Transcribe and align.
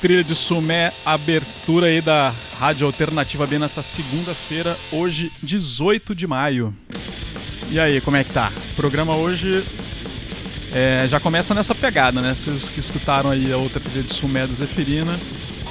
trilha 0.00 0.22
de 0.22 0.34
sumé, 0.34 0.92
abertura 1.04 1.86
aí 1.86 2.00
da 2.00 2.34
Rádio 2.58 2.86
Alternativa 2.86 3.46
B 3.46 3.58
nessa 3.58 3.82
segunda-feira, 3.82 4.76
hoje 4.92 5.32
18 5.42 6.14
de 6.14 6.26
maio. 6.26 6.74
E 7.70 7.80
aí, 7.80 8.00
como 8.00 8.16
é 8.16 8.24
que 8.24 8.32
tá? 8.32 8.52
O 8.72 8.76
programa 8.76 9.16
hoje 9.16 9.64
é, 10.72 11.06
já 11.08 11.18
começa 11.18 11.54
nessa 11.54 11.74
pegada, 11.74 12.20
né? 12.20 12.34
Vocês 12.34 12.68
que 12.68 12.78
escutaram 12.78 13.30
aí 13.30 13.52
a 13.52 13.56
outra 13.56 13.80
trilha 13.80 14.02
de 14.02 14.12
sumé 14.12 14.46
da 14.46 14.54
Zeferina. 14.54 15.18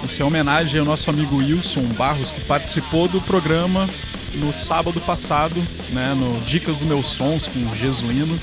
Isso 0.04 0.22
é 0.22 0.26
homenagem 0.26 0.80
ao 0.80 0.86
nosso 0.86 1.10
amigo 1.10 1.38
Wilson 1.38 1.84
Barros, 1.98 2.32
que 2.32 2.42
participou 2.42 3.08
do 3.08 3.22
programa 3.22 3.88
no 4.36 4.52
sábado 4.52 5.00
passado, 5.02 5.56
né? 5.92 6.14
No 6.14 6.42
Dicas 6.42 6.78
do 6.78 6.86
Meus 6.86 7.08
Sons 7.08 7.48
com 7.48 7.60
o 7.60 7.76
Jesuíno. 7.76 8.38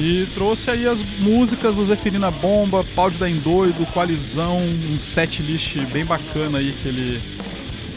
E 0.00 0.28
trouxe 0.32 0.70
aí 0.70 0.86
as 0.86 1.02
músicas 1.02 1.74
da 1.74 1.82
Zeferina 1.82 2.30
Bomba, 2.30 2.84
Pau 2.94 3.10
de 3.10 3.18
Doido, 3.18 3.84
Coalizão, 3.92 4.56
um 4.56 5.00
set 5.00 5.42
list 5.42 5.76
bem 5.92 6.04
bacana 6.04 6.58
aí 6.58 6.72
que 6.72 6.86
ele 6.86 7.20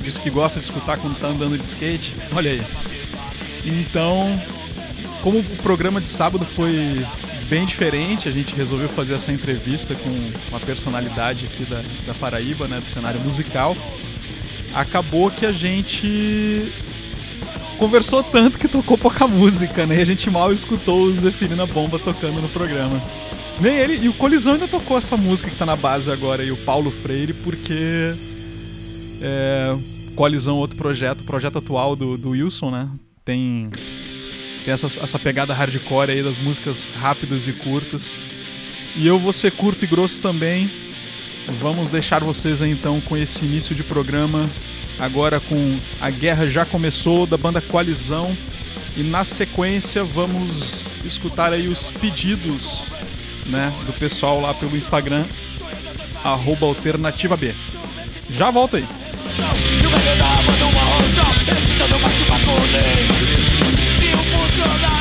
diz 0.02 0.18
que 0.18 0.32
gosta 0.32 0.60
de 0.60 0.66
escutar 0.66 0.98
quando 0.98 1.16
tá 1.20 1.28
andando 1.28 1.56
de 1.56 1.64
skate. 1.64 2.16
Olha 2.34 2.50
aí. 2.50 2.62
Então, 3.64 4.36
como 5.22 5.38
o 5.38 5.44
programa 5.58 6.02
de 6.02 6.10
sábado 6.10 6.44
foi 6.44 7.06
bem 7.48 7.68
diferente, 7.68 8.28
a 8.28 8.32
gente 8.32 8.56
resolveu 8.56 8.90
fazer 8.90 9.14
essa 9.14 9.32
entrevista 9.32 9.94
com 9.94 10.10
uma 10.50 10.60
personalidade 10.60 11.46
aqui 11.46 11.66
da, 11.66 11.84
da 12.08 12.16
Paraíba, 12.16 12.68
né, 12.68 12.80
do 12.80 12.88
cenário 12.88 13.20
musical. 13.20 13.78
Acabou 14.74 15.30
que 15.30 15.46
a 15.46 15.52
gente 15.52 16.68
conversou 17.82 18.24
tanto 18.24 18.60
que 18.60 18.68
tocou 18.68 18.96
pouca 18.96 19.26
música, 19.28 19.88
né? 19.88 19.98
E 19.98 20.02
a 20.02 20.06
gente 20.06 20.30
mal 20.30 20.54
escutou 20.54 21.02
o 21.02 21.16
Zeferina 21.16 21.66
Bomba 21.66 21.98
tocando 21.98 22.40
no 22.40 22.48
programa. 22.50 23.02
Nem 23.60 23.76
ele, 23.76 24.06
e 24.06 24.08
o 24.08 24.14
Colisão 24.14 24.54
ainda 24.54 24.68
tocou 24.68 25.00
essa 25.00 25.18
música 25.18 25.50
que 25.50 25.56
tá 25.56 25.66
na 25.66 25.76
base 25.76 26.12
agora, 26.12 26.44
e 26.44 26.52
o 26.52 26.58
Paulo 26.58 26.92
Freire, 26.92 27.34
porque. 27.34 28.14
É, 29.20 29.76
Colisão, 30.16 30.58
outro 30.58 30.78
projeto, 30.78 31.24
projeto 31.24 31.58
atual 31.58 31.96
do, 31.96 32.20
do 32.20 32.30
Wilson, 32.30 32.70
né? 32.70 32.88
Tem, 33.26 33.72
tem 34.64 34.74
essa, 34.74 34.86
essa 34.86 35.18
pegada 35.18 35.52
hardcore 35.52 36.12
aí 36.12 36.22
das 36.22 36.38
músicas 36.38 36.90
rápidas 36.90 37.48
e 37.48 37.54
curtas. 37.54 38.16
E 38.96 39.08
eu 39.08 39.18
vou 39.18 39.34
ser 39.34 39.54
curto 39.54 39.84
e 39.84 39.88
grosso 39.88 40.22
também. 40.22 40.70
Vamos 41.60 41.90
deixar 41.90 42.24
vocês 42.24 42.62
aí, 42.62 42.70
então 42.70 43.02
com 43.02 43.18
esse 43.18 43.44
início 43.44 43.74
de 43.74 43.82
programa 43.82 44.48
agora 45.02 45.40
com 45.40 45.80
A 46.00 46.12
Guerra 46.12 46.48
Já 46.48 46.64
Começou, 46.64 47.26
da 47.26 47.36
banda 47.36 47.60
Coalizão. 47.60 48.32
E 48.96 49.02
na 49.04 49.26
sequência 49.26 50.04
vamos 50.04 50.94
escutar 51.04 51.52
aí 51.52 51.68
os 51.68 51.90
pedidos 51.92 52.86
né, 53.48 53.74
do 53.86 53.94
pessoal 53.94 54.40
lá 54.40 54.54
pelo 54.54 54.78
Instagram, 54.78 55.26
arroba 56.24 56.68
alternativa 56.68 57.36
B. 57.36 57.54
Já 58.30 58.52
volta 58.52 58.78
aí. 58.78 58.86
A 64.98 65.01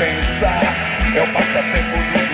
pensar. 0.00 0.62
É 1.14 1.20
o 1.20 1.26
passatempo 1.26 1.98
dos 2.12 2.29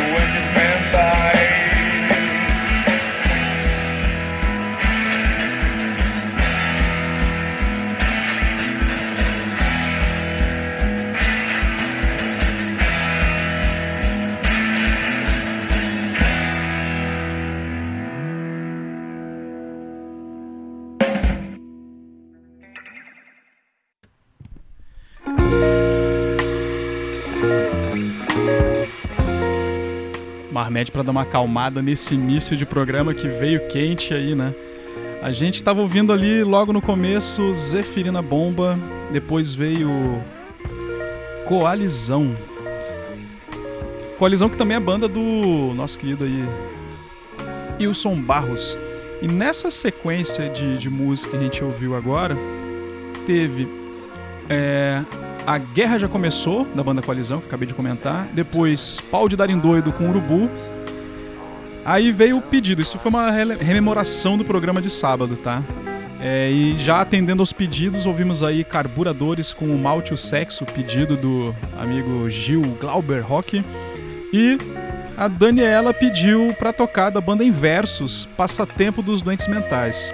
Marmed 30.76 30.92
para 30.92 31.02
dar 31.02 31.10
uma 31.10 31.22
acalmada 31.22 31.80
nesse 31.80 32.14
início 32.14 32.54
de 32.54 32.66
programa 32.66 33.14
que 33.14 33.26
veio 33.26 33.66
quente 33.68 34.12
aí, 34.12 34.34
né? 34.34 34.54
A 35.22 35.32
gente 35.32 35.62
tava 35.62 35.80
ouvindo 35.80 36.12
ali 36.12 36.44
logo 36.44 36.70
no 36.70 36.82
começo 36.82 37.54
Zefirina 37.54 38.20
Bomba, 38.20 38.78
depois 39.10 39.54
veio 39.54 39.88
Coalizão. 41.46 42.34
Coalizão 44.18 44.50
que 44.50 44.56
também 44.56 44.76
é 44.76 44.80
banda 44.80 45.08
do 45.08 45.72
nosso 45.74 45.98
querido 45.98 46.24
aí 46.24 46.44
Wilson 47.80 48.20
Barros. 48.20 48.76
E 49.22 49.26
nessa 49.26 49.70
sequência 49.70 50.50
de, 50.50 50.76
de 50.76 50.90
música 50.90 51.30
que 51.30 51.36
a 51.38 51.40
gente 51.40 51.64
ouviu 51.64 51.96
agora, 51.96 52.36
teve 53.26 53.66
é, 54.50 55.02
A 55.46 55.58
Guerra 55.58 55.96
Já 55.96 56.08
Começou, 56.08 56.66
da 56.74 56.82
banda 56.82 57.00
Coalizão, 57.00 57.38
que 57.38 57.46
acabei 57.46 57.68
de 57.68 57.72
comentar. 57.72 58.26
Depois 58.32 59.00
Pau 59.12 59.28
de 59.28 59.36
Darem 59.36 59.56
Doido 59.56 59.92
com 59.92 60.08
Urubu. 60.08 60.50
Aí 61.84 62.10
veio 62.10 62.38
o 62.38 62.42
pedido, 62.42 62.82
isso 62.82 62.98
foi 62.98 63.10
uma 63.10 63.30
rememoração 63.30 64.36
do 64.36 64.44
programa 64.44 64.82
de 64.82 64.90
sábado, 64.90 65.36
tá? 65.36 65.62
É, 66.20 66.50
e 66.50 66.76
já 66.76 67.00
atendendo 67.00 67.42
aos 67.42 67.52
pedidos, 67.52 68.06
ouvimos 68.06 68.42
aí 68.42 68.64
Carburadores 68.64 69.52
com 69.52 69.66
o 69.66 69.78
Malte 69.78 70.10
e 70.10 70.14
o 70.14 70.16
Sexo, 70.16 70.64
pedido 70.64 71.16
do 71.16 71.54
amigo 71.78 72.28
Gil 72.28 72.62
Glauber 72.80 73.20
Rock. 73.20 73.64
E 74.32 74.58
a 75.16 75.28
Daniela 75.28 75.94
pediu 75.94 76.52
pra 76.58 76.72
tocar 76.72 77.10
da 77.10 77.20
banda 77.20 77.44
Inversos, 77.44 78.28
Passatempo 78.36 79.00
dos 79.00 79.22
Doentes 79.22 79.46
Mentais. 79.46 80.12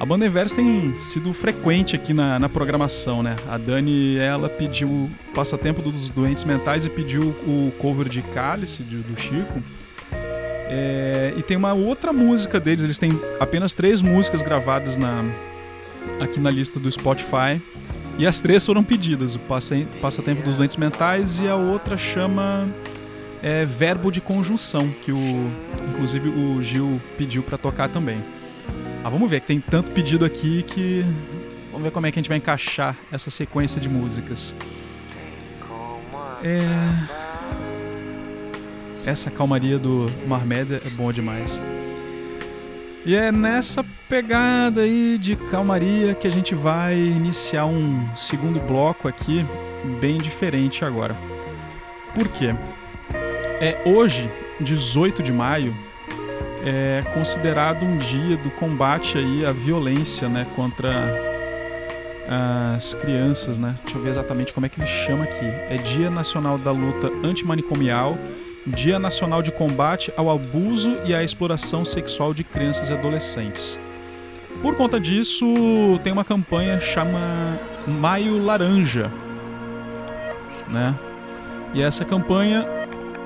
A 0.00 0.06
banda 0.06 0.24
Inversos 0.24 0.56
tem 0.56 0.96
sido 0.96 1.32
frequente 1.32 1.96
aqui 1.96 2.14
na, 2.14 2.38
na 2.38 2.48
programação, 2.48 3.20
né? 3.20 3.34
A 3.50 3.58
Dani, 3.58 4.16
ela 4.18 4.48
pediu 4.48 5.10
Passatempo 5.34 5.82
dos 5.82 6.08
Doentes 6.08 6.44
Mentais 6.44 6.86
e 6.86 6.90
pediu 6.90 7.22
o 7.44 7.72
cover 7.78 8.08
de 8.08 8.22
Cálice, 8.22 8.84
de- 8.84 8.96
do 8.98 9.20
Chico. 9.20 9.60
É, 10.70 11.34
e 11.36 11.42
tem 11.42 11.56
uma 11.56 11.72
outra 11.72 12.12
música 12.12 12.60
deles, 12.60 12.84
eles 12.84 12.98
têm 12.98 13.18
apenas 13.40 13.72
três 13.72 14.00
músicas 14.00 14.40
gravadas 14.40 14.96
na, 14.96 15.24
aqui 16.20 16.38
na 16.38 16.50
lista 16.50 16.78
do 16.78 16.90
Spotify. 16.92 17.60
E 18.18 18.26
as 18.26 18.38
três 18.38 18.64
foram 18.64 18.84
pedidas, 18.84 19.34
o 19.34 19.38
Passa- 19.40 19.76
Passatempo 20.00 20.42
dos 20.42 20.58
Doentes 20.58 20.76
Mentais 20.76 21.40
e 21.40 21.48
a 21.48 21.56
outra 21.56 21.96
chama 21.96 22.68
é, 23.42 23.64
Verbo 23.64 24.12
de 24.12 24.20
Conjunção, 24.20 24.88
que 25.02 25.10
o, 25.10 25.50
inclusive 25.92 26.28
o 26.28 26.62
Gil 26.62 27.00
pediu 27.16 27.42
pra 27.42 27.58
tocar 27.58 27.88
também. 27.88 28.22
Ah, 29.04 29.10
vamos 29.10 29.30
ver, 29.30 29.40
que 29.40 29.46
tem 29.46 29.60
tanto 29.60 29.90
pedido 29.92 30.24
aqui 30.24 30.62
que. 30.62 31.04
Vamos 31.70 31.82
ver 31.82 31.90
como 31.90 32.06
é 32.06 32.12
que 32.12 32.18
a 32.18 32.20
gente 32.20 32.28
vai 32.28 32.38
encaixar 32.38 32.96
essa 33.12 33.30
sequência 33.30 33.80
de 33.80 33.88
músicas. 33.88 34.54
É. 36.42 37.18
Essa 39.06 39.30
calmaria 39.30 39.78
do 39.78 40.10
Marmed 40.26 40.74
é 40.74 40.90
bom 40.90 41.10
demais. 41.12 41.62
E 43.06 43.14
é 43.14 43.32
nessa 43.32 43.84
pegada 44.08 44.82
aí 44.82 45.16
de 45.18 45.34
calmaria 45.34 46.14
que 46.14 46.26
a 46.26 46.30
gente 46.30 46.54
vai 46.54 46.94
iniciar 46.94 47.64
um 47.64 48.14
segundo 48.14 48.60
bloco 48.60 49.08
aqui, 49.08 49.46
bem 50.00 50.18
diferente 50.18 50.84
agora. 50.84 51.16
Por 52.14 52.28
quê? 52.28 52.54
É 53.60 53.80
hoje, 53.86 54.30
18 54.60 55.22
de 55.22 55.32
maio, 55.32 55.74
é 56.68 57.02
considerado 57.14 57.84
um 57.84 57.96
dia 57.96 58.36
do 58.36 58.50
combate 58.50 59.16
aí 59.16 59.44
à 59.46 59.52
violência, 59.52 60.28
né, 60.28 60.46
contra 60.54 60.90
as 62.76 62.92
crianças, 62.92 63.58
né? 63.58 63.74
Deixa 63.82 63.98
eu 63.98 64.02
ver 64.02 64.10
exatamente 64.10 64.52
como 64.52 64.66
é 64.66 64.68
que 64.68 64.78
ele 64.78 64.86
chama 64.86 65.24
aqui. 65.24 65.46
É 65.70 65.76
Dia 65.76 66.10
Nacional 66.10 66.58
da 66.58 66.70
Luta 66.70 67.10
Antimanicomial, 67.24 68.18
Dia 68.66 68.98
Nacional 68.98 69.40
de 69.40 69.50
Combate 69.50 70.12
ao 70.14 70.30
Abuso 70.30 70.98
e 71.06 71.14
à 71.14 71.24
Exploração 71.24 71.86
Sexual 71.86 72.34
de 72.34 72.44
Crianças 72.44 72.90
e 72.90 72.92
Adolescentes. 72.92 73.78
Por 74.60 74.76
conta 74.76 75.00
disso, 75.00 75.46
tem 76.02 76.12
uma 76.12 76.24
campanha 76.24 76.78
chama 76.80 77.18
Maio 77.86 78.44
Laranja, 78.44 79.10
né? 80.68 80.94
E 81.72 81.80
essa 81.80 82.04
campanha 82.04 82.66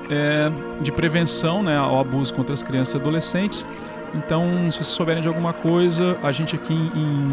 é 0.09 0.51
de 0.81 0.91
prevenção, 0.91 1.63
né, 1.63 1.77
ao 1.77 1.99
abuso 1.99 2.33
contra 2.33 2.53
as 2.53 2.63
crianças 2.63 2.93
e 2.93 2.97
adolescentes. 2.97 3.65
Então, 4.13 4.71
se 4.71 4.77
vocês 4.77 4.87
souberem 4.87 5.21
de 5.21 5.27
alguma 5.27 5.53
coisa, 5.53 6.17
a 6.21 6.31
gente 6.31 6.55
aqui 6.55 6.73
em, 6.73 7.31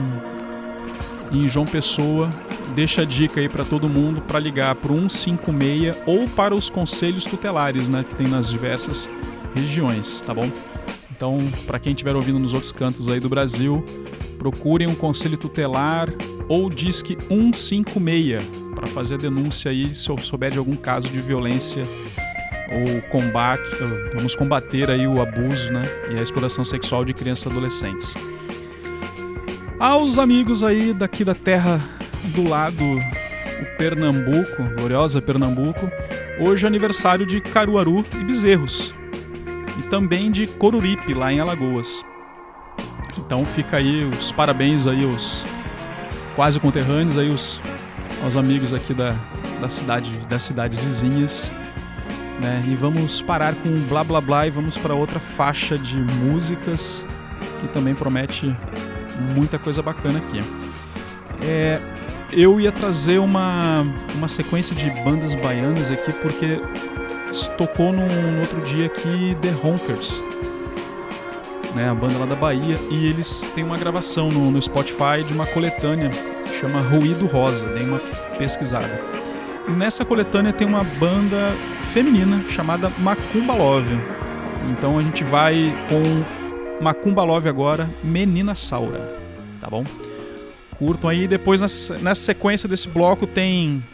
em 1.32 1.48
João 1.48 1.66
Pessoa 1.66 2.30
deixa 2.74 3.02
a 3.02 3.04
dica 3.04 3.40
aí 3.40 3.48
para 3.48 3.64
todo 3.64 3.88
mundo 3.88 4.22
para 4.22 4.38
ligar 4.38 4.74
para 4.74 4.94
156 4.94 5.96
ou 6.06 6.26
para 6.28 6.54
os 6.54 6.70
conselhos 6.70 7.24
tutelares, 7.24 7.88
né, 7.88 8.04
que 8.08 8.14
tem 8.14 8.28
nas 8.28 8.48
diversas 8.48 9.10
regiões, 9.54 10.20
tá 10.20 10.32
bom? 10.32 10.50
Então, 11.10 11.36
para 11.66 11.78
quem 11.78 11.92
estiver 11.92 12.16
ouvindo 12.16 12.38
nos 12.38 12.54
outros 12.54 12.72
cantos 12.72 13.08
aí 13.08 13.20
do 13.20 13.28
Brasil, 13.28 13.84
procurem 14.38 14.88
um 14.88 14.94
conselho 14.94 15.36
tutelar 15.36 16.08
ou 16.48 16.70
disque 16.70 17.18
156 17.28 18.42
para 18.74 18.86
fazer 18.86 19.16
a 19.16 19.18
denúncia 19.18 19.70
aí 19.70 19.94
se 19.94 20.08
eu 20.08 20.16
souber 20.16 20.50
de 20.50 20.58
algum 20.58 20.74
caso 20.74 21.08
de 21.08 21.20
violência 21.20 21.84
ou 22.70 23.02
combate, 23.02 23.68
vamos 24.14 24.34
combater 24.34 24.90
aí 24.90 25.06
o 25.06 25.20
abuso, 25.20 25.72
né, 25.72 25.84
e 26.10 26.18
a 26.18 26.22
exploração 26.22 26.64
sexual 26.64 27.04
de 27.04 27.12
crianças 27.12 27.46
e 27.46 27.48
adolescentes. 27.48 28.14
Aos 29.78 30.18
amigos 30.18 30.62
aí 30.62 30.92
daqui 30.92 31.24
da 31.24 31.34
terra 31.34 31.80
do 32.34 32.48
lado 32.48 32.84
o 32.84 33.76
Pernambuco, 33.76 34.62
gloriosa 34.76 35.20
Pernambuco, 35.20 35.90
hoje 36.38 36.64
é 36.64 36.68
aniversário 36.68 37.26
de 37.26 37.40
Caruaru 37.40 38.04
e 38.20 38.24
Bezerros, 38.24 38.94
e 39.78 39.82
também 39.88 40.30
de 40.30 40.46
Coruripe, 40.46 41.12
lá 41.12 41.32
em 41.32 41.40
Alagoas. 41.40 42.04
Então 43.18 43.44
fica 43.44 43.76
aí 43.76 44.04
os 44.04 44.32
parabéns 44.32 44.86
aí 44.86 45.04
os 45.04 45.44
quase 46.34 46.58
conterrâneos 46.58 47.18
aí 47.18 47.30
os 47.30 47.60
aos 48.22 48.36
amigos 48.36 48.72
aqui 48.72 48.92
da, 48.92 49.14
da 49.60 49.68
cidade, 49.68 50.10
das 50.28 50.42
cidades 50.42 50.82
vizinhas. 50.82 51.50
Né? 52.40 52.64
E 52.66 52.74
vamos 52.74 53.20
parar 53.20 53.54
com 53.54 53.70
blá 53.88 54.02
blá 54.02 54.20
blá 54.20 54.46
e 54.46 54.50
vamos 54.50 54.78
para 54.78 54.94
outra 54.94 55.20
faixa 55.20 55.76
de 55.76 55.98
músicas 55.98 57.06
que 57.60 57.68
também 57.68 57.94
promete 57.94 58.56
muita 59.34 59.58
coisa 59.58 59.82
bacana 59.82 60.18
aqui. 60.18 60.40
É, 61.42 61.78
eu 62.32 62.58
ia 62.60 62.72
trazer 62.72 63.18
uma, 63.18 63.84
uma 64.14 64.28
sequência 64.28 64.74
de 64.74 64.90
bandas 65.02 65.34
baianas 65.34 65.90
aqui 65.90 66.12
porque 66.14 66.60
tocou 67.58 67.92
no, 67.92 68.06
no 68.06 68.40
outro 68.40 68.60
dia 68.62 68.86
aqui 68.86 69.36
The 69.40 69.54
Honkers, 69.62 70.22
né, 71.74 71.88
a 71.88 71.94
banda 71.94 72.18
lá 72.18 72.26
da 72.26 72.34
Bahia, 72.34 72.78
e 72.90 73.06
eles 73.06 73.46
têm 73.54 73.62
uma 73.62 73.76
gravação 73.76 74.28
no, 74.28 74.50
no 74.50 74.60
Spotify 74.60 75.22
de 75.26 75.32
uma 75.32 75.46
coletânea 75.46 76.10
chama 76.60 76.80
Ruído 76.80 77.26
Rosa, 77.26 77.66
dei 77.68 77.84
uma 77.84 78.00
pesquisada. 78.38 79.00
Nessa 79.68 80.04
coletânea 80.04 80.52
tem 80.52 80.66
uma 80.66 80.82
banda 80.82 81.54
feminina 81.92 82.40
chamada 82.48 82.88
Macumba 82.98 83.52
Love. 83.52 83.96
Então 84.70 84.96
a 84.98 85.02
gente 85.02 85.24
vai 85.24 85.74
com 85.88 86.82
Macumba 86.82 87.24
Love 87.24 87.48
agora, 87.48 87.90
Menina 88.02 88.54
Saura, 88.54 89.00
tá 89.60 89.68
bom? 89.68 89.84
Curtam 90.76 91.10
aí, 91.10 91.26
depois 91.26 91.60
nessa, 91.60 92.14
sequência 92.14 92.68
desse 92.68 92.88
bloco 92.88 93.26
tem, 93.26 93.84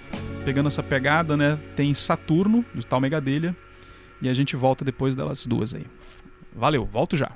pegando 0.44 0.68
essa 0.68 0.82
pegada, 0.82 1.36
né, 1.36 1.58
tem 1.74 1.92
Saturno, 1.94 2.64
de 2.74 2.86
tal 2.86 3.00
Megadelha, 3.00 3.56
e 4.20 4.28
a 4.28 4.34
gente 4.34 4.56
volta 4.56 4.84
depois 4.84 5.16
delas 5.16 5.46
duas 5.46 5.74
aí. 5.74 5.86
Valeu, 6.54 6.84
volto 6.84 7.16
já. 7.16 7.30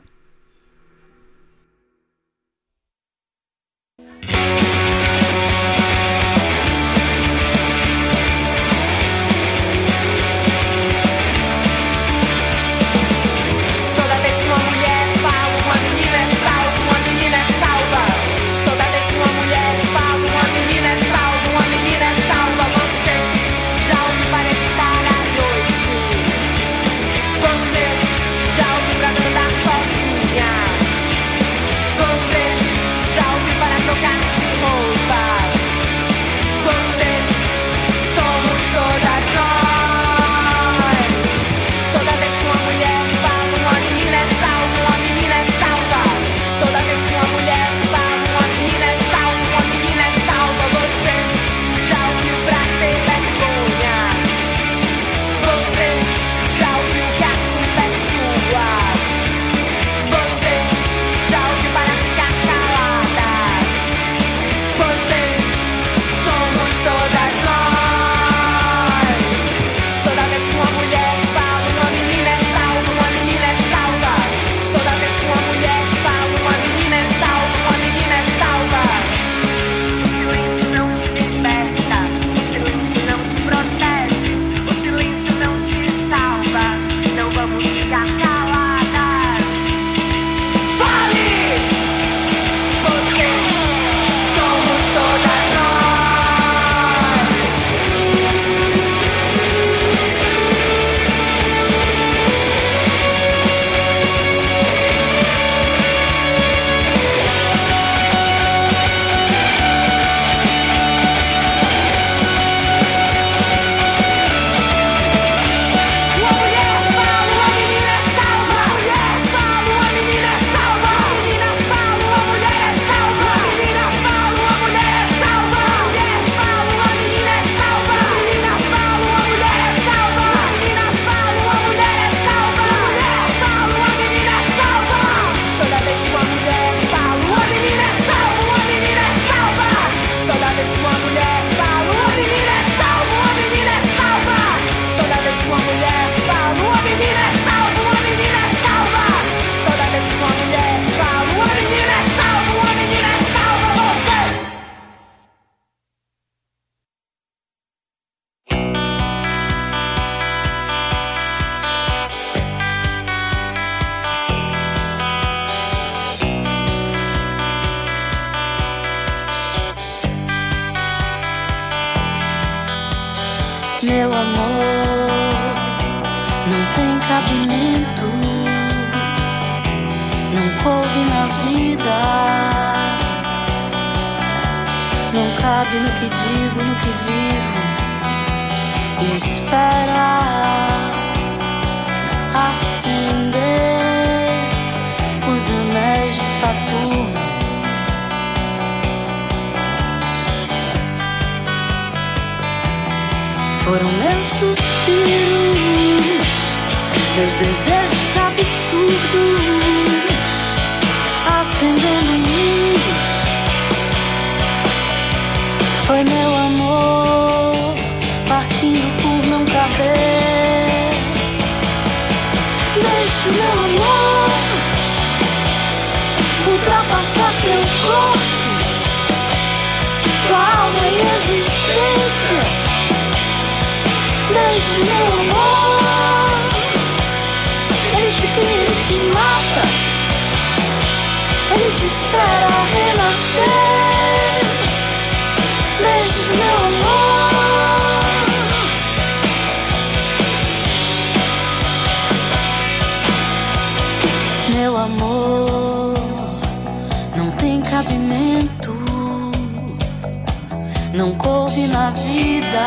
Não 261.01 261.15
coube 261.15 261.67
na 261.69 261.91
vida, 261.93 262.67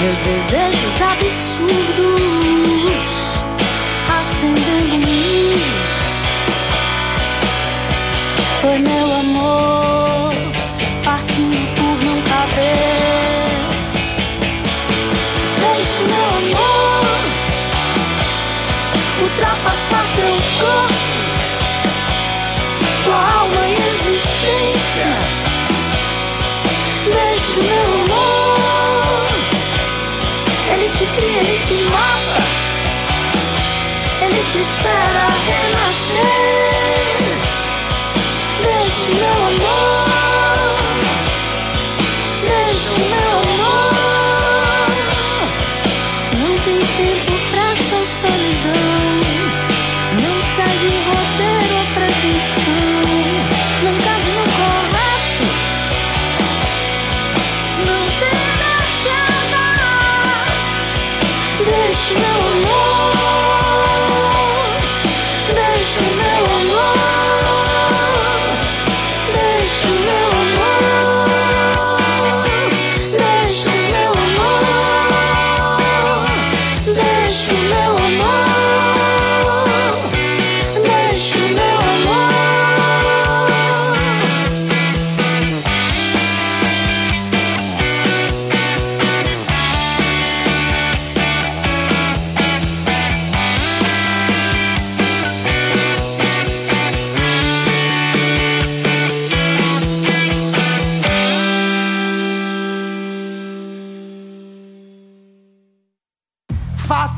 meus 0.00 0.18
desejos 0.18 1.00
absurdos, 1.00 2.73
acendendo 4.34 4.96
luz. 4.96 5.62
Foi 8.60 8.78
meu 8.78 9.14
amor, 9.20 9.73
Ele 34.54 34.62
te 34.62 35.03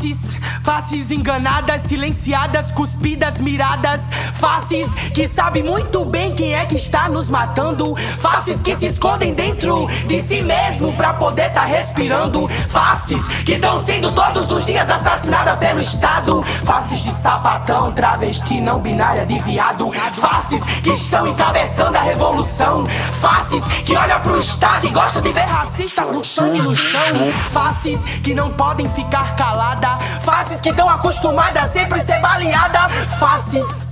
Faces, 0.06 0.38
faces 0.62 1.10
enganadas, 1.10 1.82
silenciadas, 1.82 2.70
cuspidas, 2.70 3.40
miradas. 3.40 4.08
Faces 4.34 4.88
que 5.12 5.26
sabem 5.26 5.64
muito 5.64 6.04
bem 6.04 6.32
quem 6.32 6.54
é 6.54 6.64
que 6.64 6.76
está 6.76 7.08
nos 7.08 7.28
matando. 7.28 7.96
Faces 8.20 8.60
que 8.60 8.76
se 8.76 8.86
escondem 8.86 9.34
dentro 9.34 9.86
de 10.06 10.22
si 10.22 10.42
mesmo 10.42 10.92
pra 10.92 11.14
poder 11.14 11.52
tá 11.52 11.64
respirando. 11.64 12.48
Faces 12.68 13.26
que 13.44 13.54
estão 13.54 13.80
sendo 13.80 14.12
todos 14.12 14.48
os 14.52 14.64
dias 14.64 14.88
assassinadas 14.88 15.58
pelo 15.58 15.80
Estado. 15.80 16.44
Faces 16.64 17.02
de 17.02 17.10
sapatão, 17.10 17.90
travesti, 17.90 18.60
não 18.60 18.80
binária 18.80 19.26
de 19.26 19.40
viado. 19.40 19.90
Faces 20.12 20.62
que 20.82 20.90
estão 20.90 21.26
encabeçando 21.26 21.98
a 21.98 22.02
revolução. 22.02 22.86
Faces 23.10 23.64
que 23.84 23.96
olha 23.96 24.20
pro 24.20 24.38
Estado 24.38 24.86
e 24.86 24.90
gosta 24.90 25.20
de 25.20 25.32
ver 25.32 25.46
racista 25.46 26.02
com 26.04 26.22
sangue 26.22 26.62
no 26.62 26.76
chão. 26.76 27.28
Faces 27.48 28.00
que 28.22 28.34
não 28.34 28.52
podem 28.52 28.88
ficar 28.88 29.34
caladas. 29.34 29.95
Faces 30.20 30.60
que 30.60 30.70
estão 30.70 30.88
acostumadas 30.88 31.64
a 31.64 31.66
sempre 31.66 32.00
ser 32.00 32.20
baleada. 32.20 32.88
Faces. 33.18 33.86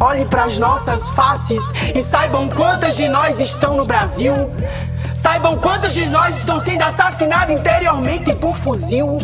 Olhe 0.00 0.24
pras 0.24 0.58
nossas 0.58 1.08
faces 1.10 1.62
e 1.94 2.02
saibam 2.02 2.48
quantas 2.48 2.96
de 2.96 3.08
nós 3.08 3.38
estão 3.38 3.76
no 3.76 3.84
Brasil. 3.84 4.34
Saibam 5.14 5.56
quantas 5.58 5.94
de 5.94 6.06
nós 6.06 6.38
estão 6.38 6.58
sendo 6.58 6.82
assassinadas 6.82 7.56
interiormente 7.56 8.34
por 8.34 8.54
fuzil. 8.54 9.18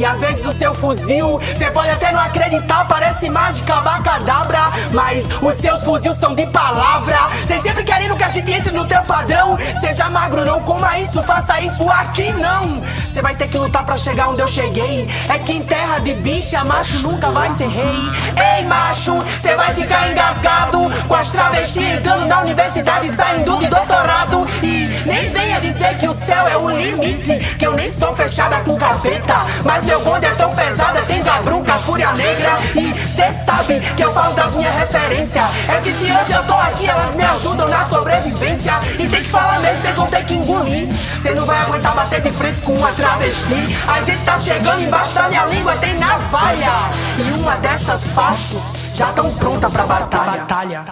E 0.00 0.04
às 0.06 0.18
vezes 0.18 0.46
o 0.46 0.50
seu 0.50 0.72
fuzil, 0.72 1.38
você 1.38 1.70
pode 1.70 1.90
até 1.90 2.10
não 2.10 2.20
acreditar, 2.20 2.86
parece 2.88 3.28
mágica, 3.28 3.74
abacadabra. 3.74 4.70
Mas 4.92 5.28
os 5.42 5.54
seus 5.56 5.82
fuzil 5.84 6.14
são 6.14 6.34
de 6.34 6.46
palavra. 6.46 7.18
Cês 7.46 7.60
sempre 7.60 7.84
querendo 7.84 8.16
que 8.16 8.24
a 8.24 8.30
gente 8.30 8.50
entre 8.50 8.72
no 8.72 8.86
teu 8.86 9.02
padrão. 9.02 9.58
Seja 9.78 10.08
magro, 10.08 10.42
não 10.42 10.62
coma 10.62 10.98
isso, 11.00 11.22
faça 11.22 11.60
isso 11.60 11.86
aqui 11.86 12.32
não. 12.32 12.80
Você 13.06 13.20
vai 13.20 13.34
ter 13.34 13.48
que 13.48 13.58
lutar 13.58 13.84
pra 13.84 13.98
chegar 13.98 14.30
onde 14.30 14.40
eu 14.40 14.48
cheguei. 14.48 15.06
É 15.28 15.38
que 15.38 15.52
em 15.52 15.62
terra 15.64 15.98
de 15.98 16.14
bicha, 16.14 16.64
macho 16.64 16.98
nunca 17.00 17.30
vai 17.30 17.52
ser 17.52 17.68
rei. 17.68 18.10
Ei, 18.56 18.64
macho, 18.64 19.12
você 19.16 19.54
vai 19.54 19.74
ficar 19.74 20.10
engasgado 20.10 20.78
com 21.06 21.14
as 21.14 21.28
travestis 21.28 21.84
entrando 21.84 22.24
na 22.24 22.40
universidade 22.40 23.06
e 23.06 23.14
saindo 23.14 23.58
de 23.58 23.66
doutorado. 23.66 24.46
E 24.62 24.88
nem 25.04 25.28
venha 25.28 25.60
dizer 25.60 25.98
que 25.98 26.08
o 26.08 26.14
céu 26.14 26.48
é 26.48 26.56
o 26.56 26.70
limite. 26.70 27.36
Que 27.58 27.66
eu 27.66 27.74
nem 27.74 27.92
sou 27.92 28.14
fechada 28.14 28.60
com 28.60 28.78
capeta. 28.78 29.44
Mas 29.62 29.89
meu 29.90 30.04
bonde 30.04 30.24
é 30.24 30.30
tão 30.34 30.54
pesado, 30.54 31.02
tem 31.06 31.20
gabrunca, 31.20 31.72
fúria 31.78 32.12
negra. 32.12 32.58
E 32.76 32.94
cê 33.08 33.32
sabe 33.44 33.80
que 33.80 34.04
eu 34.04 34.14
falo 34.14 34.32
das 34.34 34.54
minhas 34.54 34.72
referências. 34.76 35.44
É 35.68 35.80
que 35.80 35.92
se 35.92 36.04
hoje 36.04 36.32
eu 36.32 36.44
tô 36.44 36.54
aqui, 36.54 36.88
elas 36.88 37.14
me 37.16 37.24
ajudam 37.24 37.68
na 37.68 37.84
sobrevivência. 37.86 38.72
E 39.00 39.08
tem 39.08 39.20
que 39.20 39.28
falar 39.28 39.58
mesmo, 39.58 39.82
vocês 39.82 39.96
vão 39.96 40.06
ter 40.06 40.24
que 40.24 40.34
engolir. 40.34 40.88
Cê 41.20 41.34
não 41.34 41.44
vai 41.44 41.58
aguentar 41.58 41.92
bater 41.94 42.20
de 42.20 42.30
frente 42.30 42.62
com 42.62 42.74
uma 42.74 42.92
travesti. 42.92 43.76
A 43.88 44.00
gente 44.00 44.24
tá 44.24 44.38
chegando 44.38 44.80
embaixo 44.80 45.12
da 45.12 45.28
minha 45.28 45.44
língua, 45.46 45.76
tem 45.78 45.98
navalha. 45.98 46.92
E 47.18 47.32
uma 47.32 47.56
dessas 47.56 48.12
faces 48.12 48.72
já 48.94 49.12
tão 49.12 49.34
pronta 49.34 49.68
pra 49.68 49.86
batalha. 49.86 50.84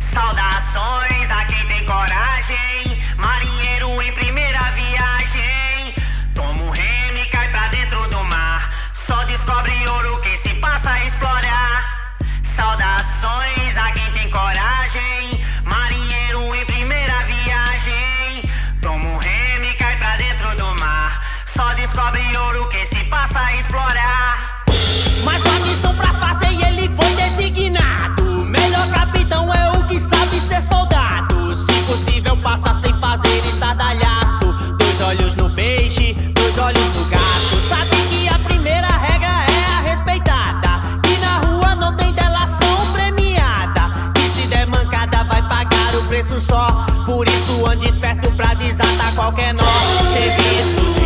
Saudações 0.00 1.30
a 1.30 1.44
quem 1.46 1.66
tem 1.66 1.84
coragem, 1.84 3.02
marinheiro 3.16 4.00
em 4.02 4.12
primeira 4.12 4.51
qualquer 49.22 49.54
nó. 49.54 49.62
Serviço 50.12 51.01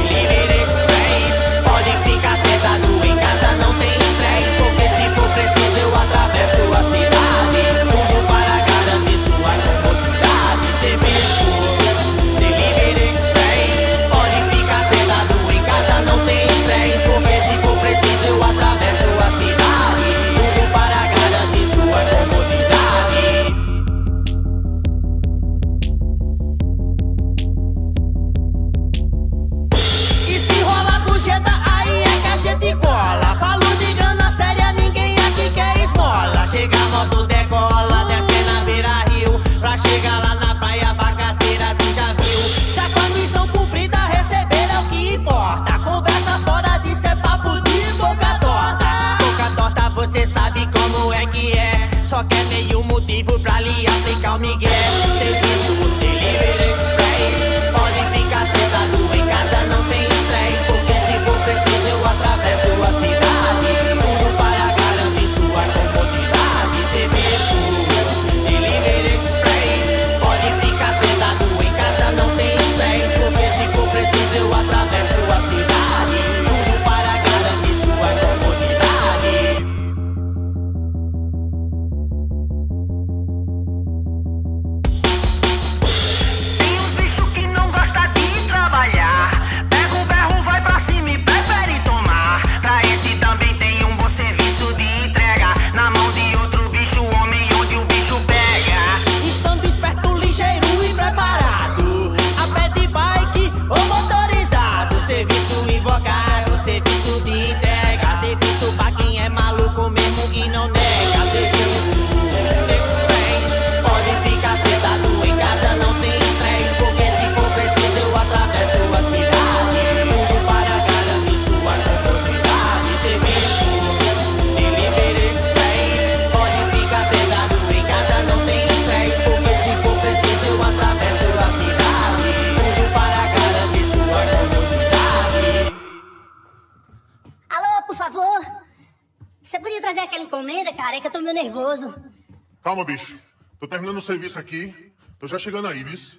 serviço 144.27 144.39
aqui. 144.39 144.75
Tô 145.19 145.27
já 145.27 145.39
chegando 145.39 145.69
aí, 145.69 145.83
vice. 145.83 146.19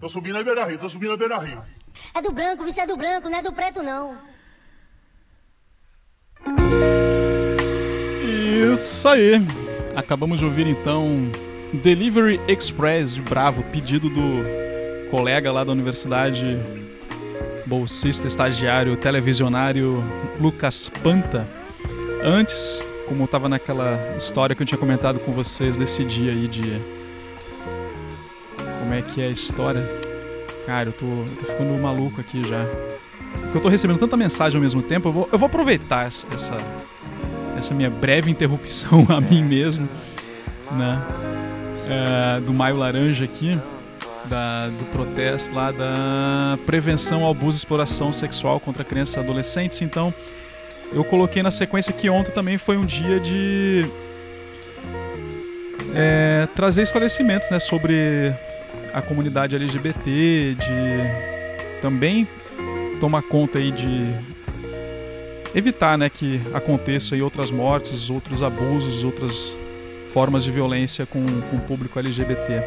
Tô 0.00 0.08
subindo 0.08 0.38
a 0.38 0.42
Beira 0.42 0.64
Rio, 0.64 0.78
tô 0.78 0.88
subindo 0.88 1.12
a 1.12 1.16
Beira 1.16 1.38
Rio. 1.38 1.62
É 2.14 2.22
do 2.22 2.32
branco, 2.32 2.64
vice 2.64 2.80
é 2.80 2.86
do 2.86 2.96
branco, 2.96 3.28
não 3.28 3.38
é 3.38 3.42
do 3.42 3.52
preto, 3.52 3.82
não. 3.82 4.16
Isso 8.72 9.08
aí. 9.08 9.34
Acabamos 9.94 10.38
de 10.38 10.44
ouvir 10.44 10.66
então 10.66 11.30
Delivery 11.72 12.40
Express 12.48 13.14
de 13.14 13.20
Bravo, 13.20 13.62
pedido 13.64 14.08
do 14.08 15.08
colega 15.10 15.52
lá 15.52 15.64
da 15.64 15.72
universidade, 15.72 16.58
bolsista, 17.66 18.26
estagiário, 18.26 18.96
televisionário 18.96 20.02
Lucas 20.40 20.88
Panta. 21.02 21.48
Antes, 22.22 22.84
como 23.06 23.24
eu 23.24 23.28
tava 23.28 23.48
naquela 23.48 24.16
história 24.16 24.54
que 24.54 24.62
eu 24.62 24.66
tinha 24.66 24.78
comentado 24.78 25.18
com 25.20 25.32
vocês 25.32 25.76
desse 25.76 26.04
dia 26.04 26.32
aí 26.32 26.48
de. 26.48 26.97
É 28.98 29.02
que 29.02 29.20
é 29.22 29.26
a 29.26 29.30
história? 29.30 29.88
Cara, 30.66 30.88
eu 30.88 30.92
tô, 30.92 31.06
eu 31.06 31.36
tô 31.40 31.46
ficando 31.46 31.72
maluco 31.80 32.20
aqui 32.20 32.42
já. 32.46 32.66
Porque 33.42 33.58
eu 33.58 33.60
tô 33.60 33.68
recebendo 33.68 33.98
tanta 33.98 34.16
mensagem 34.16 34.56
ao 34.56 34.62
mesmo 34.62 34.82
tempo, 34.82 35.08
eu 35.08 35.12
vou, 35.12 35.28
eu 35.32 35.38
vou 35.38 35.46
aproveitar 35.46 36.06
essa, 36.08 36.26
essa, 36.34 36.56
essa 37.56 37.74
minha 37.74 37.88
breve 37.90 38.30
interrupção 38.30 39.06
a 39.10 39.20
mim 39.20 39.42
mesmo, 39.44 39.88
né? 40.72 41.00
É, 41.88 42.40
do 42.40 42.52
Maio 42.52 42.76
Laranja 42.76 43.24
aqui, 43.24 43.58
da- 44.24 44.66
do 44.68 44.84
protesto 44.92 45.54
lá 45.54 45.70
da 45.70 46.58
prevenção 46.66 47.24
ao 47.24 47.30
abuso 47.30 47.56
e 47.56 47.60
exploração 47.60 48.12
sexual 48.12 48.58
contra 48.60 48.82
crianças 48.84 49.14
e 49.16 49.18
adolescentes. 49.20 49.80
Então, 49.80 50.12
eu 50.92 51.04
coloquei 51.04 51.42
na 51.42 51.50
sequência 51.50 51.92
que 51.92 52.10
ontem 52.10 52.32
também 52.32 52.58
foi 52.58 52.76
um 52.76 52.84
dia 52.84 53.20
de 53.20 53.86
é, 55.94 56.46
trazer 56.54 56.82
esclarecimentos 56.82 57.50
né, 57.50 57.58
sobre 57.58 58.34
a 58.92 59.02
comunidade 59.02 59.54
LGBT, 59.56 60.56
de 60.58 61.80
também 61.80 62.26
tomar 63.00 63.22
conta 63.22 63.58
aí 63.58 63.70
de 63.70 64.08
evitar 65.54 65.96
né, 65.96 66.08
que 66.08 66.40
aconteça 66.52 67.14
aí 67.14 67.22
outras 67.22 67.50
mortes, 67.50 68.10
outros 68.10 68.42
abusos, 68.42 69.04
outras 69.04 69.56
formas 70.08 70.44
de 70.44 70.50
violência 70.50 71.06
com, 71.06 71.24
com 71.24 71.56
o 71.56 71.60
público 71.60 71.98
LGBT. 71.98 72.62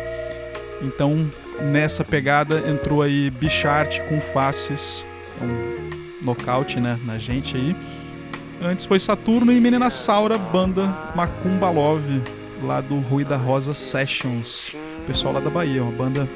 Então, 0.81 1.29
nessa 1.61 2.03
pegada 2.03 2.63
entrou 2.69 3.01
aí 3.01 3.29
Bichart 3.29 3.99
com 4.07 4.19
Faces, 4.19 5.05
um 5.41 6.25
nocaute 6.25 6.79
né, 6.79 6.99
na 7.05 7.17
gente 7.17 7.55
aí. 7.55 7.75
Antes 8.63 8.85
foi 8.85 8.99
Saturno 8.99 9.51
e 9.51 9.59
Menina 9.59 9.89
Saura, 9.89 10.37
banda 10.37 10.85
Macumba 11.15 11.69
Love, 11.69 12.21
lá 12.63 12.79
do 12.79 12.99
Rui 12.99 13.23
da 13.23 13.35
Rosa 13.35 13.73
Sessions. 13.73 14.75
Pessoal 15.07 15.33
lá 15.33 15.39
da 15.39 15.49
Bahia, 15.49 15.83
uma 15.83 15.91
banda 15.91 16.27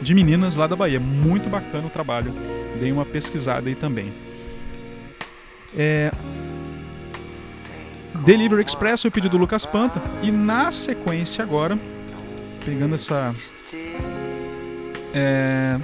de 0.00 0.14
meninas 0.14 0.56
lá 0.56 0.66
da 0.66 0.76
Bahia. 0.76 1.00
Muito 1.00 1.48
bacana 1.48 1.86
o 1.86 1.90
trabalho. 1.90 2.32
Dei 2.78 2.90
uma 2.92 3.04
pesquisada 3.04 3.68
aí 3.68 3.74
também. 3.74 4.12
É... 5.76 6.10
Delivery 8.24 8.62
Express 8.62 9.04
o 9.04 9.10
pedido 9.10 9.32
do 9.32 9.38
Lucas 9.38 9.66
Panta. 9.66 10.00
E 10.22 10.30
na 10.30 10.70
sequência 10.70 11.42
agora, 11.42 11.78
pegando 12.64 12.94
essa. 12.94 13.34
É, 15.12 15.78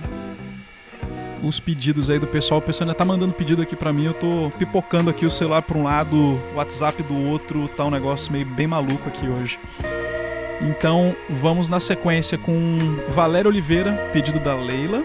os 1.43 1.61
pedidos 1.61 2.09
aí 2.09 2.19
do 2.19 2.27
pessoal. 2.27 2.61
O 2.61 2.63
pessoal 2.63 2.89
ainda 2.89 2.97
tá 2.97 3.05
mandando 3.05 3.33
pedido 3.33 3.61
aqui 3.63 3.77
pra 3.77 3.93
mim. 3.93 4.07
Eu 4.07 4.15
tô 4.15 4.51
pipocando 4.59 5.11
aqui 5.11 5.27
o 5.27 5.31
celular 5.31 5.63
pra 5.63 5.77
um 5.77 5.83
lado, 5.83 6.17
o 6.17 6.57
WhatsApp 6.57 7.03
do 7.03 7.17
outro. 7.17 7.69
Tá 7.77 7.85
um 7.85 7.91
negócio 7.91 8.33
meio 8.33 8.47
bem 8.47 8.67
maluco 8.67 9.09
aqui 9.09 9.29
hoje. 9.29 9.59
Então 10.61 11.17
vamos 11.29 11.69
na 11.69 11.81
sequência 11.81 12.37
com 12.37 12.79
Valéria 13.09 13.49
Oliveira, 13.49 14.11
pedido 14.13 14.39
da 14.39 14.55
Leila. 14.55 15.03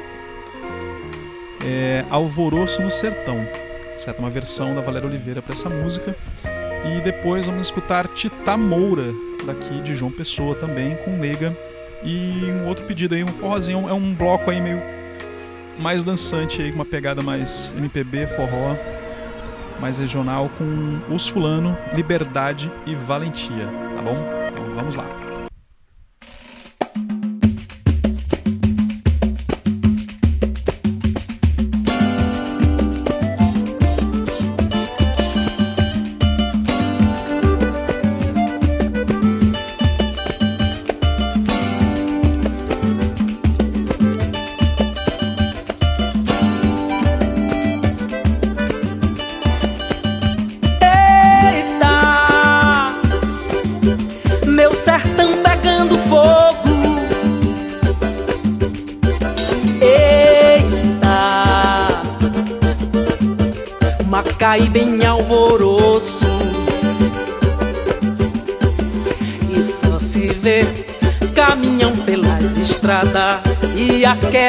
É, 1.63 2.03
Alvoroço 2.09 2.81
no 2.81 2.91
Sertão. 2.91 3.47
Certo? 3.97 4.19
Uma 4.19 4.29
versão 4.29 4.75
da 4.75 4.81
Valéria 4.81 5.07
Oliveira 5.07 5.41
para 5.41 5.53
essa 5.53 5.69
música. 5.69 6.15
E 6.85 7.01
depois 7.01 7.47
vamos 7.47 7.67
escutar 7.67 8.07
Tita 8.09 8.55
Moura, 8.57 9.13
daqui 9.45 9.81
de 9.81 9.95
João 9.95 10.11
Pessoa 10.11 10.53
também, 10.55 10.95
com 10.97 11.11
Nega. 11.11 11.55
E 12.03 12.51
um 12.51 12.67
outro 12.67 12.85
pedido 12.85 13.15
aí, 13.15 13.23
um 13.23 13.27
forrozinho, 13.27 13.89
é 13.89 13.93
um 13.93 14.13
bloco 14.13 14.51
aí 14.51 14.61
meio 14.61 14.81
mais 15.79 16.03
dançante 16.03 16.61
aí, 16.61 16.69
com 16.69 16.75
uma 16.75 16.85
pegada 16.85 17.21
mais 17.21 17.73
MPB, 17.77 18.27
forró, 18.27 18.75
mais 19.79 19.97
regional, 19.97 20.49
com 20.57 21.13
Os 21.13 21.27
Fulano, 21.27 21.77
Liberdade 21.93 22.71
e 22.85 22.93
Valentia, 22.95 23.65
tá 23.95 24.01
bom? 24.01 24.17
Então 24.49 24.63
vamos 24.75 24.95
lá. 24.95 25.05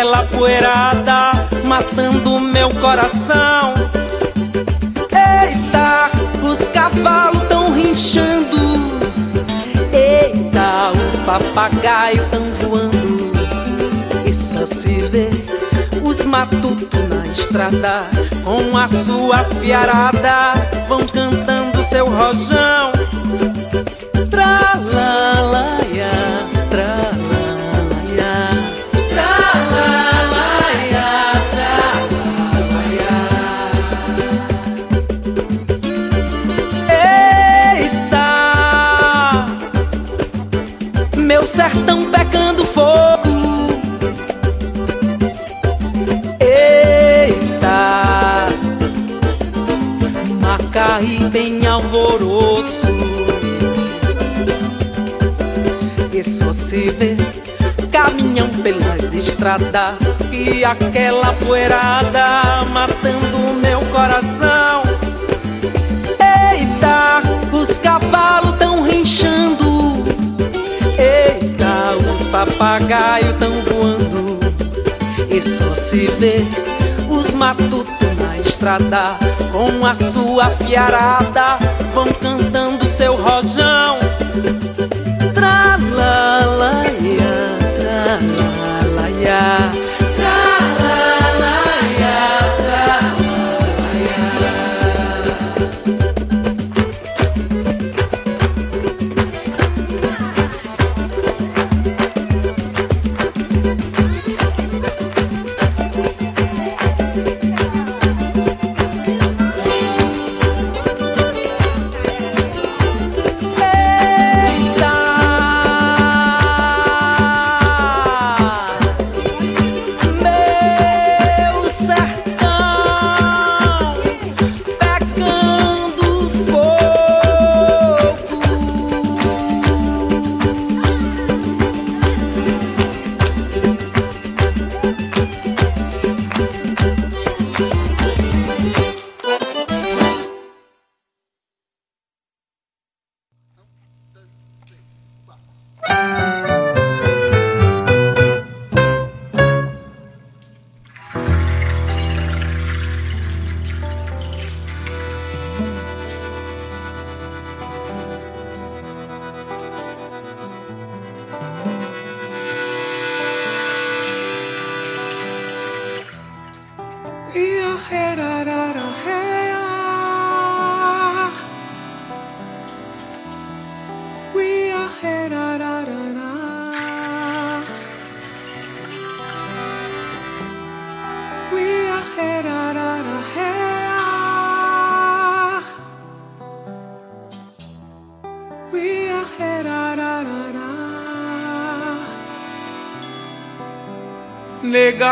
Aquela 0.06 0.22
poeirada 0.26 1.32
matando 1.66 2.38
meu 2.38 2.70
coração. 2.70 3.74
Eita, 5.10 6.10
os 6.42 6.68
cavalos 6.68 7.42
tão 7.48 7.72
rinchando. 7.72 8.56
Eita, 9.92 10.92
os 10.92 11.20
papagaios 11.22 12.24
tão 12.30 12.44
voando. 12.60 13.32
E 14.24 14.32
só 14.32 14.64
se 14.64 15.00
vê 15.08 15.28
os 16.04 16.24
matutos 16.24 17.08
na 17.08 17.26
estrada 17.32 18.08
com 18.44 18.76
a 18.76 18.88
sua 18.88 19.38
fiarada 19.60 20.54
vão 20.86 21.04
cantando 21.08 21.82
seu 21.82 22.08
rojão. 22.08 22.95
Pelas 59.46 59.62
estradas 59.62 59.94
e 60.32 60.64
aquela 60.64 61.32
poeirada 61.34 62.64
matando 62.72 63.54
meu 63.62 63.80
coração. 63.92 64.82
Eita, 66.50 67.22
os 67.52 67.78
cavalos 67.78 68.56
tão 68.56 68.82
rinchando. 68.82 70.04
Eita, 70.98 71.96
os 71.96 72.26
papagaios 72.26 73.34
tão 73.38 73.52
voando. 73.62 74.40
E 75.30 75.40
só 75.40 75.74
se 75.76 76.06
vê 76.18 76.44
os 77.08 77.32
matutos 77.34 77.94
na 78.18 78.36
estrada 78.38 79.16
com 79.52 79.86
a 79.86 79.94
sua 79.94 80.50
fiarada 80.66 81.58
vão 81.94 82.06
cantando 82.20 82.84
seu 82.86 83.14
rojão. 83.14 83.75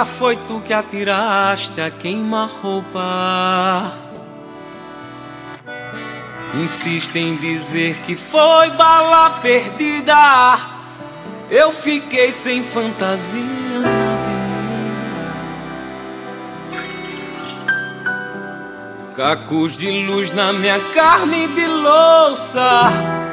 Foi 0.02 0.35
tu 0.35 0.61
que 0.61 0.72
atiraste 0.72 1.78
a 1.78 1.90
queima-roupa. 1.90 3.92
Insiste 6.54 7.18
em 7.18 7.37
dizer 7.37 7.98
que 8.00 8.16
foi 8.16 8.70
bala 8.70 9.28
perdida. 9.40 10.59
Eu 11.50 11.70
fiquei 11.72 12.33
sem 12.33 12.64
fantasia 12.64 13.42
na 13.80 14.14
avenida. 14.14 14.35
Cacos 19.14 19.76
de 19.76 20.07
luz 20.07 20.30
na 20.30 20.50
minha 20.52 20.80
carne 20.92 21.48
de 21.48 21.66
louça. 21.66 23.23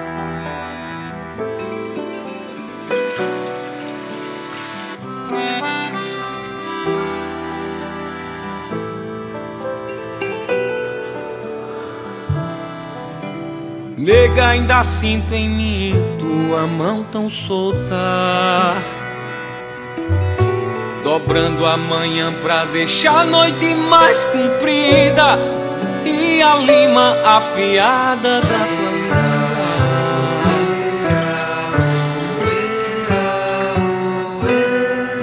Nega, 14.12 14.48
ainda 14.48 14.84
sinto 14.84 15.34
em 15.34 15.48
mim 15.48 15.96
tua 16.20 16.68
mão 16.68 17.02
tão 17.02 17.30
solta. 17.30 18.76
Dobrando 21.02 21.66
a 21.66 21.78
manhã 21.78 22.34
pra 22.42 22.66
deixar 22.66 23.20
a 23.20 23.24
noite 23.24 23.74
mais 23.74 24.26
comprida. 24.26 25.40
E 26.04 26.42
a 26.42 26.56
lima 26.56 27.16
afiada 27.26 28.42
da 28.42 28.48
tua 28.50 28.92
mirada. 28.92 29.32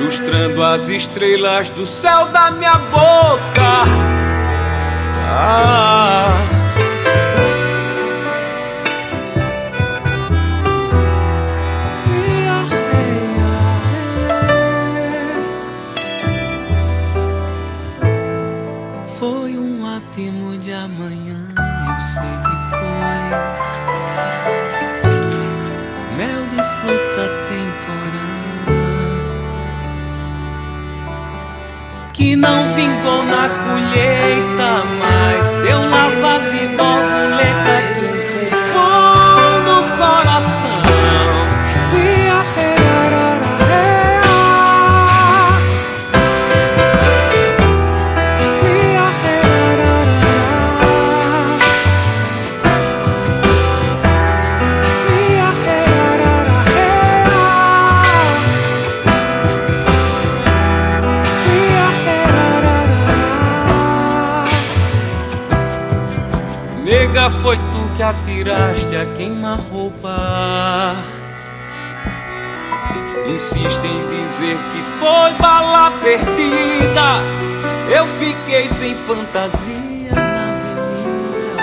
Lustrando 0.00 0.64
as 0.64 0.88
estrelas 0.88 1.68
do 1.68 1.84
céu 1.84 2.28
da 2.28 2.50
minha 2.52 2.78
boca. 2.78 3.84
Ah. 5.30 6.47
não 32.38 32.68
vingou 32.74 33.22
na 33.24 33.48
colheita 33.48 34.84
mas 35.00 35.48
Deu 35.64 35.80
lavado 35.90 36.54
e 36.54 36.66
borboleta. 36.76 37.57
insiste 73.58 73.84
em 73.84 74.08
dizer 74.08 74.56
que 74.56 74.82
foi 74.98 75.32
bala 75.34 75.90
perdida. 76.02 77.22
Eu 77.90 78.06
fiquei 78.06 78.68
sem 78.68 78.94
fantasia 78.94 80.12
na 80.14 80.50
avenida. 80.50 81.56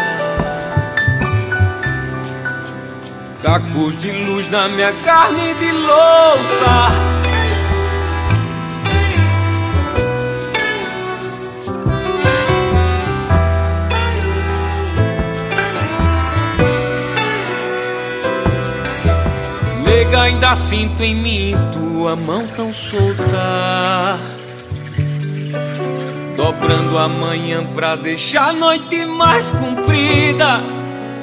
Cacos 3.41 3.97
de 3.97 4.11
luz 4.11 4.47
na 4.49 4.67
minha 4.67 4.91
carne 5.03 5.53
de 5.55 5.71
louça. 5.71 7.14
chega, 19.95 20.23
ainda 20.23 20.53
sinto 20.55 21.01
em 21.01 21.15
mim 21.15 21.55
tua 21.71 22.17
mão 22.17 22.45
tão 22.47 22.73
solta. 22.73 24.19
Dobrando 26.35 26.97
a 26.97 27.07
manhã 27.07 27.65
pra 27.73 27.95
deixar 27.95 28.49
a 28.49 28.53
noite 28.53 29.05
mais 29.05 29.51
comprida 29.51 30.61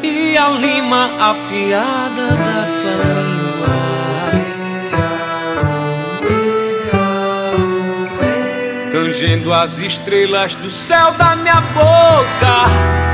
e 0.02 0.38
a 0.38 0.48
lima 0.48 1.10
afiada 1.20 2.28
da 2.28 2.66
carimba. 2.82 3.72
Tangendo 8.90 9.52
as 9.52 9.78
estrelas 9.80 10.54
do 10.54 10.70
céu 10.70 11.12
da 11.12 11.36
minha 11.36 11.60
boca. 11.60 13.11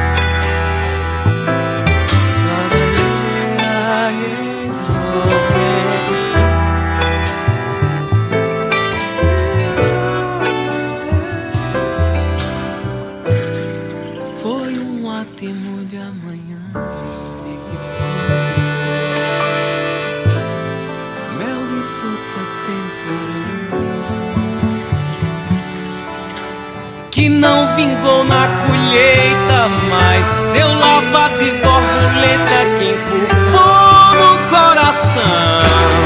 não 27.48 27.66
vingou 27.68 28.24
na 28.24 28.46
colheita, 28.66 29.68
mas 29.88 30.34
deu 30.52 30.68
lavada 30.68 31.42
e 31.42 31.50
borboleta 31.52 32.58
que 32.78 32.90
empurrou 32.90 34.14
no 34.20 34.38
coração. 34.50 35.97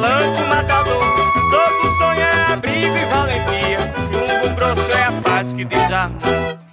Malandro, 0.00 0.46
matador, 0.48 1.04
todo 1.50 1.98
sonho 1.98 2.22
é 2.22 2.52
abrigo 2.54 2.96
e 2.96 3.04
valentia. 3.04 3.78
Jumbo 4.10 4.54
grosso 4.56 4.90
é 4.92 5.04
a 5.04 5.12
paz 5.20 5.52
que 5.52 5.62
desarma. 5.62 6.18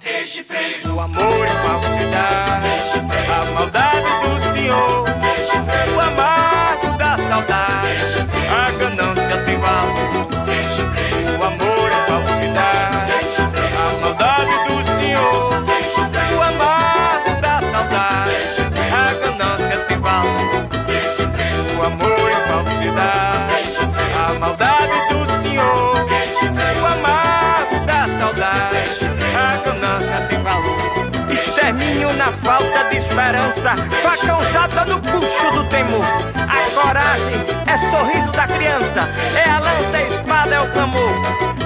Deixe 0.02 0.42
preso 0.42 0.94
o 0.94 1.00
amor 1.00 1.46
e 1.46 1.50
a 1.50 1.62
falsidade. 1.62 2.62
Deixe 2.62 3.00
preso 3.06 3.32
a 3.32 3.44
maldade. 3.52 3.87
criança, 33.48 33.74
facão 34.02 34.42
jata 34.52 34.84
no 34.84 35.00
custo 35.00 35.50
do 35.52 35.64
temor. 35.68 36.04
A 36.36 36.80
coragem 36.80 37.44
é 37.66 37.90
sorriso 37.90 38.30
da 38.32 38.46
criança, 38.46 39.08
é 39.34 39.48
a 39.48 39.58
lança, 39.58 39.96
a 39.96 40.02
espada, 40.02 40.54
é 40.54 40.60
o 40.60 40.72
clamor. 40.72 41.12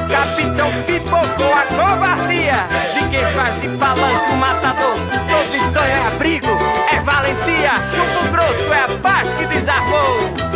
Capitão 0.08 0.70
pipocou 0.86 1.52
a 1.52 1.62
covardia 1.66 2.66
de 2.94 3.08
quem 3.08 3.26
faz 3.32 3.60
de 3.60 3.68
palanque 3.76 4.32
o 4.32 4.36
matador. 4.36 4.94
Todo 5.28 5.72
sonho 5.72 5.86
é 5.86 6.06
abrigo, 6.06 6.58
é 6.92 7.00
valentia, 7.00 7.72
junto 7.94 8.32
grosso 8.32 8.72
é 8.72 8.84
a 8.84 8.98
paz 8.98 9.32
que 9.32 9.46
desarmou. 9.46 10.51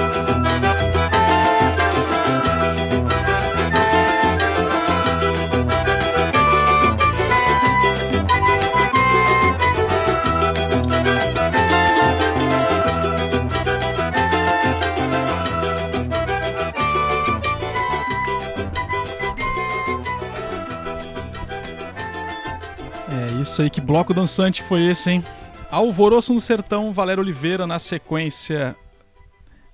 Aí, 23.62 23.70
que 23.70 23.80
bloco 23.80 24.12
dançante 24.12 24.62
que 24.62 24.68
foi 24.68 24.86
esse, 24.86 25.10
hein? 25.10 25.24
Alvoroço 25.70 26.32
no 26.32 26.40
Sertão, 26.40 26.92
Valério 26.92 27.22
Oliveira 27.22 27.66
na 27.66 27.78
sequência 27.78 28.76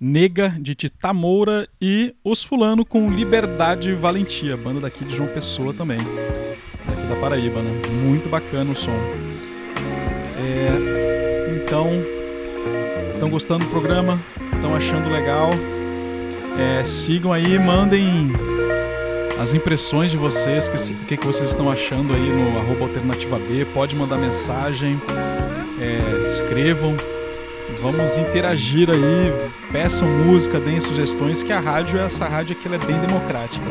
Nega 0.01 0.55
de 0.59 0.74
Tita 0.74 1.12
Moura 1.12 1.68
e 1.80 2.14
Os 2.24 2.43
Fulano 2.43 2.85
com 2.85 3.09
Liberdade 3.09 3.91
e 3.91 3.95
Valentia, 3.95 4.57
banda 4.57 4.80
daqui 4.80 5.05
de 5.05 5.14
João 5.14 5.28
Pessoa 5.28 5.72
também, 5.72 5.99
daqui 5.99 7.07
da 7.09 7.16
Paraíba, 7.20 7.62
né? 7.62 7.70
Muito 8.05 8.28
bacana 8.28 8.72
o 8.72 8.74
som. 8.74 8.99
É, 10.39 11.62
então, 11.62 11.89
estão 13.14 13.30
gostando 13.30 13.64
do 13.64 13.70
programa? 13.70 14.18
Estão 14.55 14.74
achando 14.74 15.09
legal? 15.09 15.51
É, 16.59 16.83
sigam 16.85 17.33
aí, 17.33 17.59
mandem 17.59 18.33
as 19.43 19.53
impressões 19.53 20.09
de 20.09 20.16
vocês, 20.16 20.68
que 20.68 20.93
o 20.93 20.97
que, 21.05 21.16
que 21.16 21.26
vocês 21.26 21.51
estão 21.51 21.68
achando 21.68 22.14
aí 22.14 22.30
no 22.30 22.59
arroba 22.61 22.84
alternativa 22.84 23.40
B, 23.40 23.64
pode 23.74 23.97
mandar 23.97 24.16
mensagem, 24.16 25.01
é, 25.80 26.26
escrevam, 26.26 26.95
vamos 27.80 28.16
interagir 28.16 28.88
aí, 28.88 29.32
peçam 29.72 30.07
música, 30.07 30.61
deem 30.61 30.80
sugestões, 30.80 31.43
que 31.43 31.53
a 31.53 31.59
rádio, 31.59 31.99
essa 31.99 32.24
rádio 32.26 32.57
aqui 32.57 32.72
é 32.72 32.78
bem 32.78 32.97
democrática. 33.01 33.64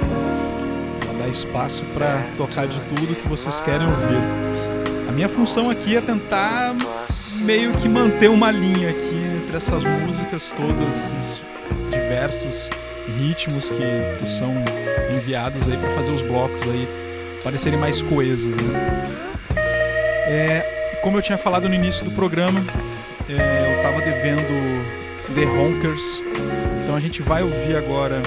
Ela 1.07 1.24
dá 1.24 1.28
espaço 1.30 1.86
para 1.93 2.22
tocar 2.36 2.67
de 2.67 2.78
tudo 2.82 3.15
que 3.15 3.30
vocês 3.30 3.61
querem 3.61 3.88
ouvir. 3.88 5.07
A 5.07 5.11
minha 5.13 5.30
função 5.30 5.69
aqui 5.69 5.95
é 5.95 6.01
tentar 6.01 6.76
meio 7.38 7.72
que 7.72 7.88
manter 7.88 8.30
uma 8.30 8.51
linha 8.51 8.89
aqui 8.89 9.22
entre 9.41 9.55
essas 9.55 9.86
músicas 9.86 10.51
todas, 10.51 11.13
esses 11.13 11.41
diversos 11.89 12.69
ritmos 13.18 13.70
que, 13.70 14.28
são 14.28 14.53
enviados 15.16 15.68
aí 15.68 15.78
para 15.78 15.89
fazer 15.91 16.12
os 16.12 16.22
blocos 16.22 16.64
aí 16.64 16.88
parecerem 17.43 17.80
mais 17.80 18.01
coesos, 18.01 18.55
né? 18.55 19.09
É, 20.28 20.97
como 21.01 21.18
eu 21.18 21.22
tinha 21.22 21.38
falado 21.38 21.68
no 21.68 21.76
início 21.76 22.05
do 22.05 22.12
programa, 22.12 22.64
é, 23.28 23.78
eu 23.78 23.84
tava 23.84 24.01
devendo 24.01 24.86
The 25.34 25.45
Honkers, 25.45 26.24
então 26.82 26.95
a 26.95 26.99
gente 26.99 27.22
vai 27.22 27.41
ouvir 27.41 27.76
agora 27.76 28.22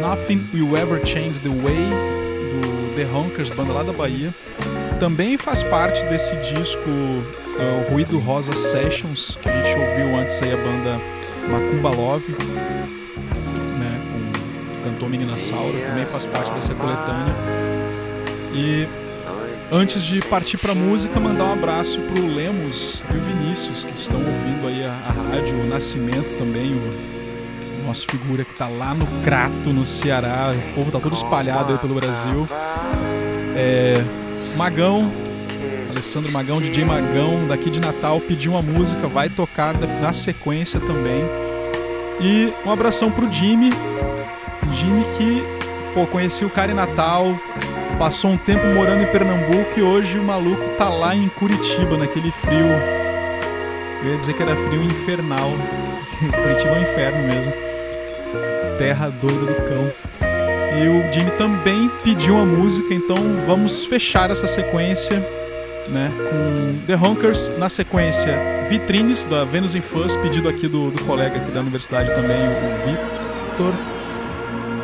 Nothing 0.00 0.48
Will 0.54 0.76
Ever 0.76 1.04
Change 1.04 1.40
the 1.40 1.48
Way 1.48 1.86
do 2.52 2.94
The 2.94 3.06
Honkers, 3.06 3.50
banda 3.50 3.72
lá 3.72 3.82
da 3.82 3.92
Bahia. 3.92 4.32
Também 5.00 5.36
faz 5.36 5.62
parte 5.62 6.04
desse 6.06 6.36
disco 6.36 6.88
o 6.88 7.92
Ruído 7.92 8.18
Rosa 8.18 8.54
Sessions, 8.54 9.38
que 9.40 9.48
a 9.48 9.52
gente 9.52 9.78
ouviu 9.78 10.16
antes 10.16 10.40
aí 10.42 10.52
a 10.52 10.56
banda 10.56 11.00
Macumba 11.48 11.90
Love, 11.90 12.36
o 15.06 15.08
cantor 15.08 15.10
Menina 15.10 15.36
Saura, 15.36 15.78
também 15.86 16.04
faz 16.06 16.26
parte 16.26 16.52
dessa 16.52 16.74
coletânea. 16.74 17.34
E 18.52 18.88
antes 19.72 20.02
de 20.02 20.20
partir 20.22 20.58
pra 20.58 20.74
música, 20.74 21.18
mandar 21.20 21.44
um 21.44 21.52
abraço 21.52 22.00
pro 22.00 22.26
Lemos 22.26 23.02
e 23.12 23.16
o 23.16 23.20
Vinícius, 23.20 23.84
que 23.84 23.94
estão 23.94 24.18
ouvindo 24.18 24.66
aí 24.66 24.84
a, 24.84 24.90
a 24.90 25.30
rádio, 25.30 25.58
o 25.60 25.66
Nascimento 25.66 26.36
também, 26.38 26.72
o 26.74 27.86
nosso 27.86 28.06
figura 28.06 28.44
que 28.44 28.54
tá 28.54 28.68
lá 28.68 28.94
no 28.94 29.06
Crato, 29.22 29.72
no 29.72 29.84
Ceará, 29.84 30.52
o 30.54 30.74
povo 30.74 30.90
tá 30.90 31.00
todo 31.00 31.14
espalhado 31.14 31.72
aí 31.72 31.78
pelo 31.78 31.94
Brasil. 31.94 32.46
É, 33.56 34.02
Magão, 34.56 35.10
Alessandro 35.90 36.30
Magão, 36.32 36.60
DJ 36.60 36.84
Magão, 36.84 37.46
daqui 37.46 37.70
de 37.70 37.80
Natal, 37.80 38.20
pediu 38.20 38.52
uma 38.52 38.62
música, 38.62 39.06
vai 39.06 39.28
tocar 39.28 39.74
na 39.78 40.12
sequência 40.12 40.80
também. 40.80 41.24
E 42.18 42.50
um 42.66 42.70
abração 42.70 43.10
pro 43.10 43.30
Jimmy, 43.30 43.70
Jimmy 44.76 45.04
que, 45.16 45.42
pô, 45.94 46.06
conheci 46.06 46.44
o 46.44 46.50
cara 46.50 46.70
em 46.70 46.74
Natal, 46.74 47.34
passou 47.98 48.30
um 48.30 48.36
tempo 48.36 48.66
morando 48.66 49.02
em 49.02 49.06
Pernambuco 49.06 49.72
e 49.78 49.82
hoje 49.82 50.18
o 50.18 50.22
maluco 50.22 50.62
tá 50.76 50.90
lá 50.90 51.16
em 51.16 51.28
Curitiba, 51.30 51.96
naquele 51.96 52.30
frio. 52.30 52.66
Eu 54.04 54.12
ia 54.12 54.18
dizer 54.18 54.34
que 54.34 54.42
era 54.42 54.54
frio 54.54 54.82
infernal. 54.84 55.50
Curitiba 56.30 56.74
é 56.74 56.78
um 56.78 56.82
inferno 56.82 57.26
mesmo. 57.26 57.52
Terra 58.76 59.08
doida 59.08 59.46
do 59.46 59.54
cão. 59.54 59.92
E 60.78 60.88
o 60.88 61.10
Jimmy 61.10 61.30
também 61.32 61.90
pediu 62.04 62.34
uma 62.34 62.44
música, 62.44 62.92
então 62.92 63.16
vamos 63.46 63.86
fechar 63.86 64.30
essa 64.30 64.46
sequência 64.46 65.20
né, 65.88 66.12
com 66.28 66.86
The 66.86 66.96
Honkers, 66.96 67.50
na 67.56 67.70
sequência 67.70 68.36
Vitrines, 68.68 69.24
da 69.24 69.42
Venus 69.42 69.74
in 69.74 69.80
Fuzz, 69.80 70.16
pedido 70.16 70.50
aqui 70.50 70.68
do, 70.68 70.90
do 70.90 71.02
colega 71.04 71.38
aqui 71.38 71.50
da 71.50 71.60
universidade 71.60 72.10
também, 72.10 72.36
o 72.36 72.86
Victor. 72.86 73.95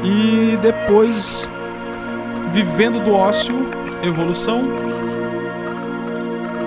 E 0.05 0.57
depois 0.61 1.49
Vivendo 2.53 3.03
do 3.03 3.15
Ócio, 3.15 3.55
Evolução. 4.03 4.63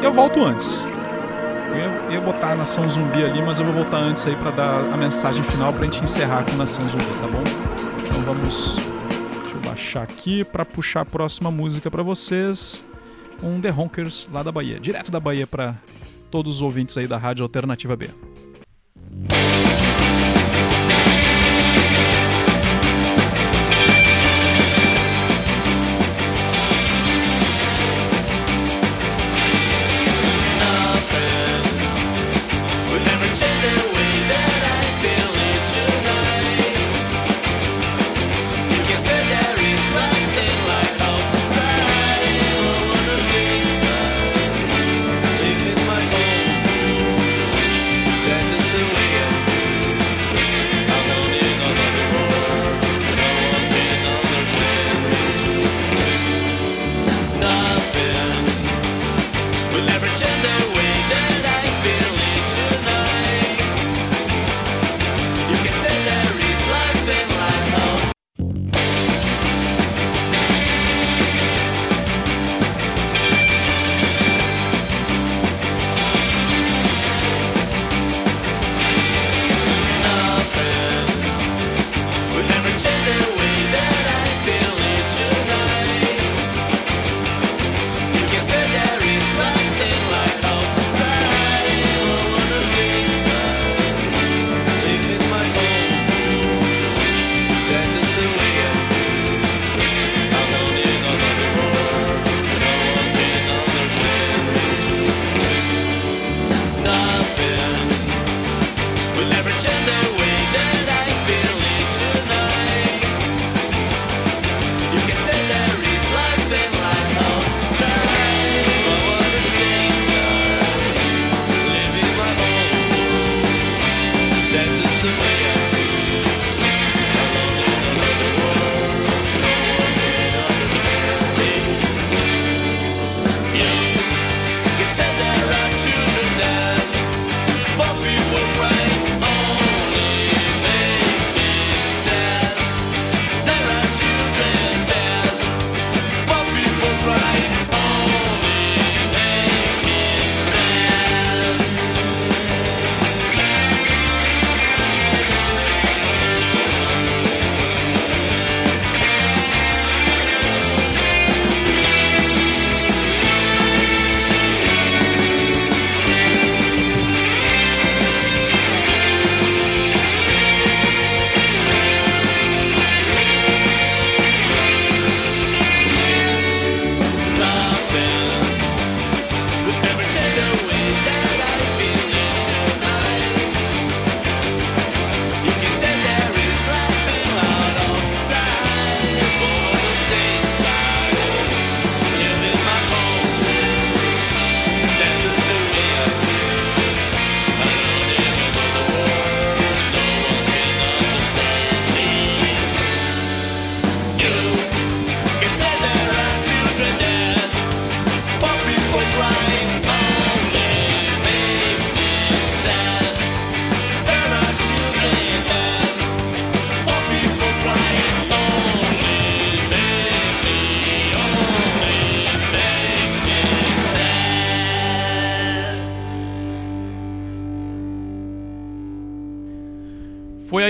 Eu 0.01 0.11
volto 0.11 0.43
antes. 0.43 0.87
Eu 2.09 2.11
ia, 2.11 2.19
botar 2.21 2.53
a 2.53 2.55
Nação 2.55 2.89
Zumbi 2.89 3.23
ali, 3.23 3.39
mas 3.43 3.59
eu 3.59 3.65
vou 3.65 3.75
voltar 3.75 3.97
antes 3.97 4.25
aí 4.25 4.35
pra 4.35 4.49
dar 4.49 4.79
a 4.79 4.97
mensagem 4.97 5.43
final 5.43 5.71
pra 5.71 5.83
gente 5.83 6.03
encerrar 6.03 6.43
com 6.43 6.55
Nação 6.55 6.89
Zumbi, 6.89 7.05
tá 7.05 7.27
bom? 7.27 7.43
Então 8.07 8.21
vamos. 8.21 8.77
Deixa 9.43 9.57
eu 9.57 9.61
baixar 9.61 10.01
aqui 10.01 10.43
pra 10.43 10.65
puxar 10.65 11.01
a 11.01 11.05
próxima 11.05 11.51
música 11.51 11.91
pra 11.91 12.01
vocês. 12.01 12.83
Um 13.43 13.61
The 13.61 13.71
Honkers 13.71 14.27
lá 14.33 14.41
da 14.41 14.51
Bahia, 14.51 14.79
direto 14.79 15.11
da 15.11 15.19
Bahia 15.19 15.45
pra 15.45 15.75
todos 16.31 16.55
os 16.55 16.61
ouvintes 16.63 16.97
aí 16.97 17.05
da 17.05 17.17
Rádio 17.17 17.43
Alternativa 17.43 17.95
B. 17.95 18.09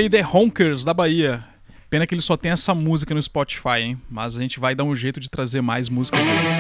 aí 0.06 0.10
The 0.10 0.26
Honkers 0.26 0.86
da 0.86 0.94
Bahia. 0.94 1.44
Pena 1.90 2.06
que 2.06 2.14
ele 2.14 2.22
só 2.22 2.38
tem 2.38 2.52
essa 2.52 2.74
música 2.74 3.14
no 3.14 3.22
Spotify, 3.22 3.80
hein? 3.82 3.98
Mas 4.10 4.38
a 4.38 4.42
gente 4.42 4.60
vai 4.60 4.76
dar 4.76 4.84
um 4.84 4.96
jeito 4.96 5.20
de 5.20 5.30
trazer 5.30 5.62
mais 5.62 5.90
músicas 5.90 6.24
deles. 6.24 6.56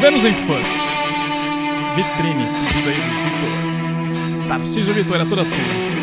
Vênus 0.00 0.24
em 0.24 0.34
fãs 0.34 1.02
Vitrine, 1.94 2.42
tudo 2.72 2.88
aí 2.88 2.96
do 2.96 3.10
Vitor. 3.24 4.48
Tarcísio 4.48 4.94
Vitor, 4.94 5.20
é 5.20 5.24
toda 5.24 5.44
tua. 5.44 6.01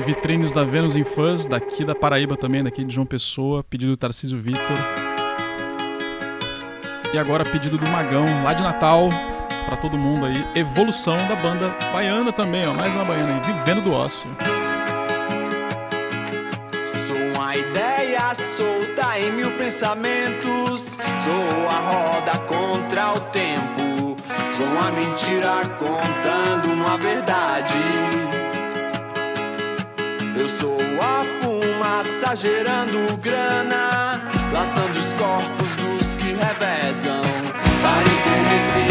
Aí, 0.00 0.02
vitrines 0.02 0.52
da 0.52 0.64
Vênus 0.64 0.96
em 0.96 1.04
Fãs, 1.04 1.46
daqui 1.46 1.84
da 1.84 1.94
Paraíba 1.94 2.36
também, 2.36 2.64
daqui 2.64 2.82
de 2.82 2.94
João 2.94 3.06
Pessoa, 3.06 3.62
pedido 3.62 3.92
do 3.92 3.96
Tarcísio 3.96 4.38
Vitor. 4.38 4.76
E 7.12 7.18
agora 7.18 7.44
pedido 7.44 7.76
do 7.76 7.88
Magão, 7.90 8.44
lá 8.44 8.52
de 8.52 8.62
Natal, 8.62 9.08
pra 9.66 9.76
todo 9.76 9.96
mundo 9.96 10.26
aí, 10.26 10.44
evolução 10.54 11.16
da 11.28 11.36
banda 11.36 11.74
baiana 11.92 12.32
também, 12.32 12.66
ó, 12.66 12.72
mais 12.72 12.94
uma 12.94 13.04
baiana 13.04 13.34
aí, 13.34 13.52
Vivendo 13.52 13.82
do 13.82 13.92
Ócio. 13.92 14.30
Sou 16.96 17.16
uma 17.34 17.56
ideia 17.56 18.34
solta 18.34 19.18
em 19.18 19.32
mil 19.32 19.50
pensamentos. 19.52 20.98
Sou 21.18 21.68
a 21.68 21.78
roda 21.80 22.38
contra 22.46 23.14
o 23.14 23.20
tempo. 23.30 24.16
Sou 24.50 24.66
uma 24.66 24.90
mentira 24.92 25.66
contando 25.78 26.72
uma 26.72 26.96
verdade. 26.96 28.29
Eu 30.40 30.48
sou 30.48 30.78
a 30.98 31.22
fumaça 31.42 32.34
gerando 32.34 33.14
grana, 33.18 34.22
laçando 34.54 34.98
os 34.98 35.12
corpos 35.12 35.76
dos 35.76 36.16
que 36.16 36.32
revezam. 36.32 37.20
Para 37.82 38.00
interesses 38.00 38.89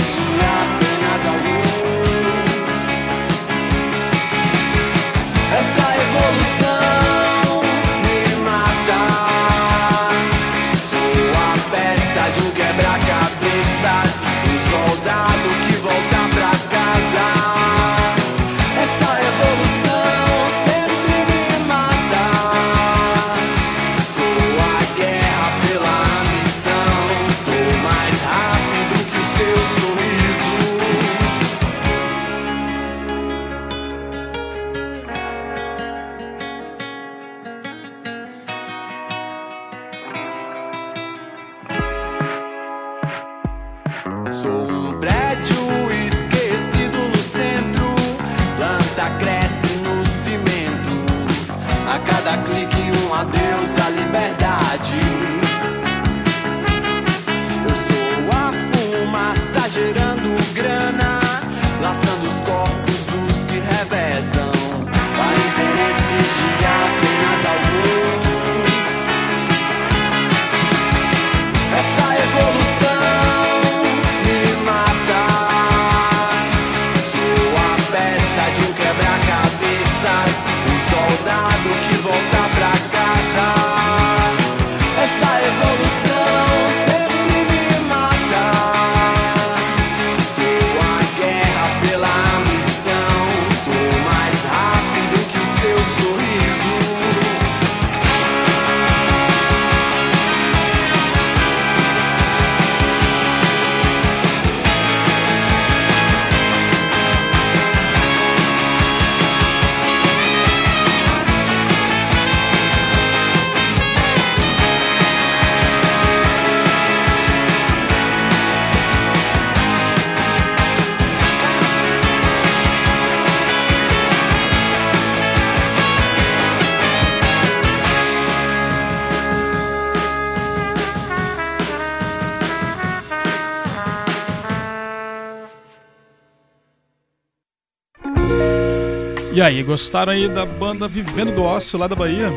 aí, 139.50 139.64
gostaram 139.64 140.14
aí 140.14 140.28
da 140.28 140.46
banda 140.46 140.88
Vivendo 140.88 141.34
do 141.34 141.42
Ócio 141.44 141.78
lá 141.80 141.88
da 141.88 141.96
Bahia? 141.96 142.32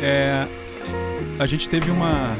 É, 0.00 0.46
a 1.40 1.46
gente 1.46 1.68
teve 1.68 1.90
uma 1.90 2.36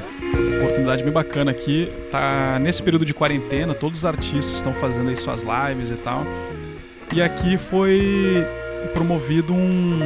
oportunidade 0.59 1.03
bem 1.03 1.13
bacana 1.13 1.51
aqui. 1.51 1.91
Tá 2.09 2.57
nesse 2.61 2.81
período 2.83 3.05
de 3.05 3.13
quarentena, 3.13 3.75
todos 3.75 3.99
os 3.99 4.05
artistas 4.05 4.55
estão 4.55 4.73
fazendo 4.73 5.09
aí 5.09 5.17
suas 5.17 5.43
lives 5.43 5.91
e 5.91 5.97
tal. 5.97 6.25
E 7.13 7.21
aqui 7.21 7.57
foi 7.57 8.47
promovido 8.95 9.53
um, 9.53 9.99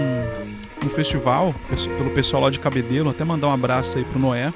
um 0.82 0.88
festival 0.88 1.54
pelo 1.98 2.10
pessoal 2.10 2.44
lá 2.44 2.50
de 2.50 2.58
Cabedelo, 2.58 3.10
até 3.10 3.22
mandar 3.22 3.48
um 3.48 3.52
abraço 3.52 3.98
aí 3.98 4.04
pro 4.04 4.18
Noé, 4.18 4.50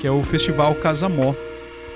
que 0.00 0.06
é 0.06 0.10
o 0.10 0.22
Festival 0.22 0.74
Casamó. 0.76 1.34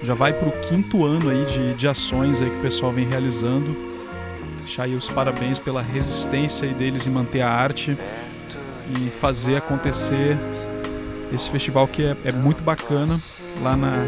Já 0.03 0.13
vai 0.13 0.35
pro 0.35 0.51
quinto 0.69 1.05
ano 1.05 1.31
aí 1.31 1.47
de, 1.47 1.75
de 1.75 1.89
ações 1.89 2.43
aí 2.43 2.51
que 2.51 2.57
o 2.57 2.63
pessoal 2.63 2.93
vem 2.93 3.09
realizando. 3.09 3.98
Deixar 4.69 4.83
aí 4.83 4.95
os 4.95 5.09
parabéns 5.09 5.59
pela 5.59 5.81
resistência 5.81 6.69
deles 6.69 7.07
em 7.07 7.11
manter 7.11 7.41
a 7.41 7.49
arte 7.49 7.97
e 8.95 9.09
fazer 9.19 9.57
acontecer 9.57 10.37
esse 11.33 11.49
festival 11.49 11.89
que 11.89 12.05
é, 12.05 12.15
é 12.23 12.33
muito 12.33 12.63
bacana 12.63 13.19
lá 13.63 13.75
na, 13.75 14.05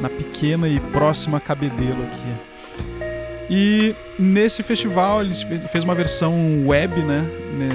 na 0.00 0.08
pequena 0.08 0.68
e 0.68 0.80
próxima 0.80 1.38
Cabedelo 1.38 2.02
aqui. 2.02 3.06
E 3.48 3.94
nesse 4.18 4.64
festival 4.64 5.20
ele 5.22 5.32
fe- 5.32 5.68
fez 5.68 5.84
uma 5.84 5.94
versão 5.94 6.66
web, 6.66 7.00
né, 7.00 7.20
né, 7.56 7.68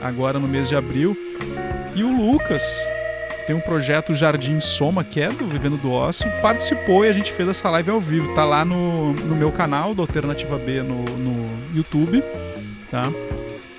agora 0.00 0.38
no 0.38 0.48
mês 0.48 0.70
de 0.70 0.74
abril. 0.74 1.14
E 1.94 2.02
o 2.02 2.16
Lucas, 2.32 2.64
tem 3.42 3.54
um 3.54 3.60
projeto 3.60 4.14
Jardim 4.14 4.60
Soma, 4.60 5.04
que 5.04 5.20
é 5.20 5.28
do 5.28 5.46
Vivendo 5.46 5.76
do 5.76 5.92
Ócio, 5.92 6.30
participou 6.40 7.04
e 7.04 7.08
a 7.08 7.12
gente 7.12 7.32
fez 7.32 7.48
essa 7.48 7.68
live 7.70 7.90
ao 7.90 8.00
vivo. 8.00 8.34
Tá 8.34 8.44
lá 8.44 8.64
no, 8.64 9.12
no 9.12 9.34
meu 9.34 9.50
canal 9.50 9.94
do 9.94 10.02
Alternativa 10.02 10.56
B 10.58 10.82
no, 10.82 11.04
no 11.04 11.76
YouTube, 11.76 12.22
tá? 12.90 13.10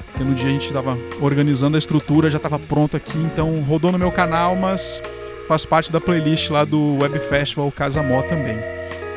Porque 0.08 0.24
no 0.24 0.36
dia 0.36 0.50
a 0.50 0.52
gente 0.52 0.72
tava 0.72 0.98
organizando 1.20 1.76
a 1.76 1.80
estrutura, 1.80 2.30
já 2.30 2.40
tava 2.40 2.60
pronto 2.60 2.96
aqui, 2.96 3.18
então 3.18 3.62
rodou 3.62 3.92
no 3.92 3.98
meu 3.98 4.12
canal, 4.12 4.56
mas 4.56 5.02
faz 5.48 5.66
parte 5.66 5.92
da 5.92 6.00
playlist 6.00 6.50
lá 6.50 6.64
do 6.64 7.00
Web 7.00 7.20
Festival 7.20 7.72
Casamó 7.72 8.22
também. 8.22 8.58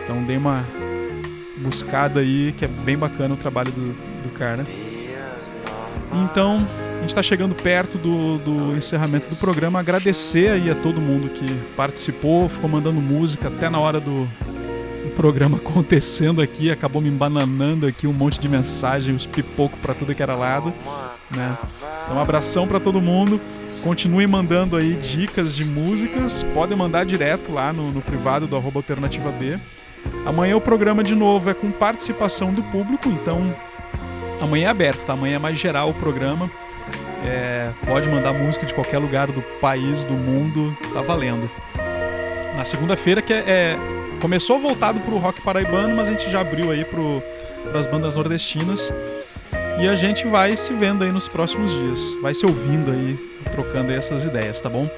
Então 0.05 0.23
dei 0.25 0.37
uma 0.37 0.65
buscada 1.59 2.21
aí, 2.21 2.55
que 2.57 2.65
é 2.65 2.69
bem 2.69 2.97
bacana 2.97 3.35
o 3.35 3.37
trabalho 3.37 3.73
do, 3.73 3.93
do 4.23 4.29
cara. 4.31 4.65
Então, 6.13 6.67
a 6.97 7.01
gente 7.01 7.11
está 7.11 7.23
chegando 7.23 7.55
perto 7.55 7.99
do, 7.99 8.39
do 8.39 8.77
encerramento 8.77 9.29
do 9.29 9.37
programa. 9.37 9.79
Agradecer 9.79 10.51
aí 10.51 10.71
a 10.71 10.75
todo 10.75 11.01
mundo 11.01 11.29
que 11.29 11.47
participou, 11.77 12.49
ficou 12.49 12.69
mandando 12.69 13.01
música 13.01 13.49
até 13.49 13.69
na 13.69 13.79
hora 13.79 14.01
do, 14.01 14.25
do 15.05 15.11
programa 15.15 15.59
acontecendo 15.65 16.41
aqui. 16.41 16.71
Acabou 16.71 17.01
me 17.01 17.09
embananando 17.09 17.87
aqui 17.87 18.07
um 18.07 18.13
monte 18.13 18.41
de 18.41 18.49
mensagem, 18.49 19.15
os 19.15 19.27
pipocos 19.27 19.79
para 19.81 19.95
tudo 19.95 20.15
que 20.15 20.23
era 20.23 20.35
lado. 20.35 20.73
Né? 21.31 21.57
Então, 22.05 22.17
um 22.17 22.21
abração 22.21 22.67
para 22.67 22.81
todo 22.81 23.01
mundo. 23.01 23.41
Continuem 23.83 24.27
mandando 24.27 24.77
aí 24.77 24.95
dicas 24.95 25.55
de 25.55 25.65
músicas. 25.65 26.43
Podem 26.43 26.77
mandar 26.77 27.05
direto 27.05 27.53
lá 27.53 27.73
no, 27.73 27.93
no 27.93 28.01
privado 28.01 28.47
do 28.47 28.57
arroba 28.57 28.79
Alternativa 28.79 29.31
B. 29.31 29.59
Amanhã 30.25 30.57
o 30.57 30.61
programa 30.61 31.05
de 31.05 31.15
novo 31.15 31.51
é 31.51 31.55
com 31.55 31.71
participação 31.71 32.53
do 32.53 32.63
público, 32.65 33.09
então 33.09 33.55
amanhã 34.41 34.67
é 34.67 34.71
aberto, 34.71 35.05
tá? 35.05 35.13
Amanhã 35.13 35.37
é 35.37 35.39
mais 35.39 35.59
geral 35.59 35.91
o 35.91 35.95
programa. 35.95 36.51
É, 37.25 37.71
pode 37.87 38.09
mandar 38.09 38.33
música 38.33 38.67
de 38.67 38.75
qualquer 38.75 38.99
lugar 38.99 39.29
do 39.29 39.43
país, 39.61 40.05
do 40.05 40.15
mundo, 40.15 40.77
tá 40.93 41.01
valendo. 41.01 41.51
Na 42.57 42.65
segunda-feira 42.65 43.21
que 43.21 43.33
é, 43.33 43.39
é- 43.47 43.79
começou 44.21 44.59
voltado 44.59 45.01
pro 45.01 45.17
rock 45.17 45.41
paraibano, 45.41 45.95
mas 45.95 46.09
a 46.09 46.13
gente 46.13 46.31
já 46.31 46.41
abriu 46.41 46.71
aí 46.71 46.85
pro, 46.85 47.23
pras 47.71 47.87
bandas 47.87 48.15
nordestinas. 48.15 48.93
E 49.79 49.87
a 49.87 49.95
gente 49.95 50.27
vai 50.27 50.57
se 50.57 50.73
vendo 50.73 51.05
aí 51.05 51.13
nos 51.13 51.29
próximos 51.29 51.73
dias. 51.73 52.17
Vai 52.23 52.33
se 52.35 52.47
ouvindo 52.47 52.91
aí, 52.91 53.19
trocando 53.53 53.91
aí 53.91 53.97
essas 53.97 54.25
ideias, 54.25 54.59
tá 54.59 54.71
bom? 54.71 54.89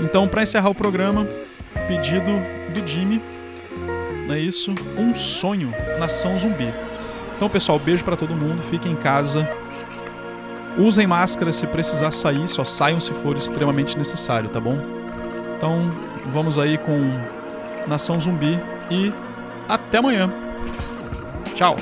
Então, 0.00 0.26
para 0.26 0.42
encerrar 0.42 0.70
o 0.70 0.74
programa, 0.74 1.28
pedido 1.86 2.30
do 2.72 2.86
Jimmy, 2.86 3.20
não 4.26 4.34
é 4.34 4.38
isso? 4.38 4.74
Um 4.96 5.12
sonho, 5.12 5.74
Nação 5.98 6.38
Zumbi. 6.38 6.72
Então, 7.36 7.48
pessoal, 7.50 7.78
beijo 7.78 8.02
para 8.02 8.16
todo 8.16 8.34
mundo, 8.34 8.62
fiquem 8.62 8.92
em 8.92 8.96
casa. 8.96 9.46
Usem 10.76 11.06
máscara 11.06 11.52
se 11.52 11.66
precisar 11.66 12.10
sair, 12.10 12.48
só 12.48 12.64
saiam 12.64 12.98
se 12.98 13.12
for 13.12 13.36
extremamente 13.36 13.96
necessário, 13.96 14.48
tá 14.48 14.58
bom? 14.58 14.78
Então, 15.56 15.92
vamos 16.26 16.58
aí 16.58 16.76
com 16.78 16.98
Nação 17.86 18.18
Zumbi 18.18 18.58
e 18.90 19.12
até 19.68 19.98
amanhã. 19.98 20.32
Tchau. 21.54 21.76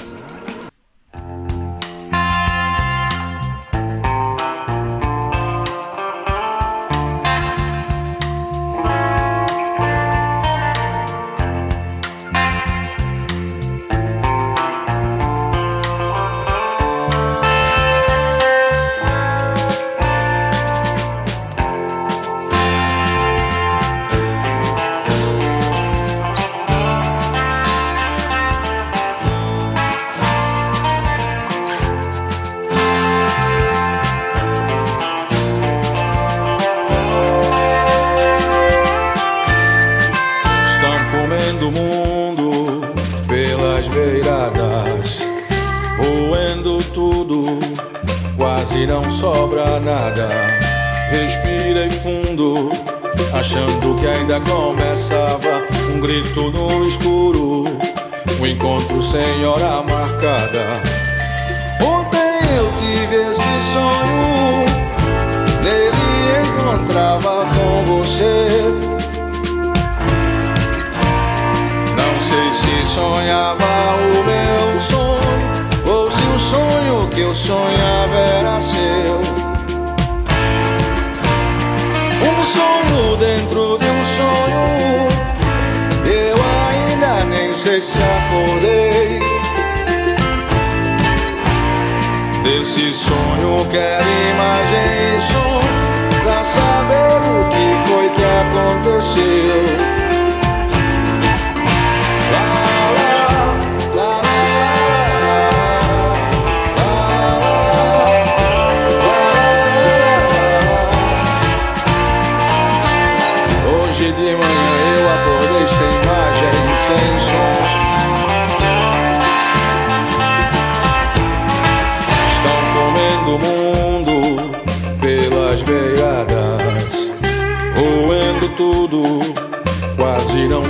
Achando 53.34 53.94
que 53.98 54.06
ainda 54.06 54.40
começava 54.40 55.62
um 55.92 56.00
grito 56.00 56.50
no 56.50 56.86
escuro, 56.86 57.64
um 58.38 58.46
encontro 58.46 59.00
sem 59.00 59.44
hora 59.46 59.82
marcada. 59.82 60.82
Ontem 61.82 62.56
eu 62.56 62.70
tive 62.76 63.16
esse 63.30 63.72
sonho, 63.72 64.66
nele 65.64 66.46
encontrava 66.46 67.46
com 67.46 67.96
você. 67.96 68.48
Não 71.96 72.20
sei 72.20 72.52
se 72.52 72.94
sonhava 72.94 73.64
o 73.96 74.24
meu 74.26 74.80
sonho 74.80 75.96
ou 75.96 76.10
se 76.10 76.22
o 76.22 76.38
sonho 76.38 77.08
que 77.10 77.20
eu 77.20 77.34
sonhava 77.34 78.16
era 78.16 78.60
seu. 78.60 79.41
Dentro 83.22 83.78
de 83.78 83.86
um 83.86 84.04
sonho, 84.04 85.08
eu 86.04 86.36
ainda 86.66 87.24
nem 87.24 87.54
sei 87.54 87.80
se 87.80 87.98
acordei. 87.98 89.20
Desse 92.42 92.92
sonho 92.92 93.64
quero 93.70 94.04
imagem 94.32 95.18
e 95.18 96.20
pra 96.24 96.42
saber 96.42 97.20
o 97.30 97.48
que 97.50 97.66
foi 97.88 98.08
que 98.10 98.24
aconteceu. 98.24 100.01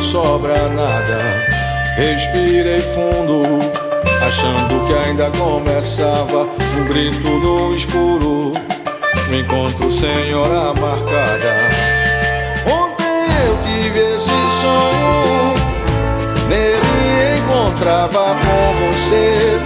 Sobra 0.02 0.68
nada. 0.68 1.18
Respirei 1.96 2.80
fundo, 2.80 3.60
achando 4.26 4.84
que 4.86 4.94
ainda 4.94 5.30
começava 5.30 6.46
um 6.76 6.84
grito 6.86 7.28
no 7.28 7.74
escuro, 7.74 8.52
um 9.30 9.34
encontro 9.34 9.90
sem 9.90 10.34
hora 10.34 10.74
marcada. 10.74 11.54
Ontem 12.66 13.26
eu 13.46 13.58
tive 13.62 14.16
esse 14.16 14.50
sonho, 14.60 15.54
nele 16.48 17.38
encontrava 17.38 18.36
com 18.36 18.92
você. 18.92 19.60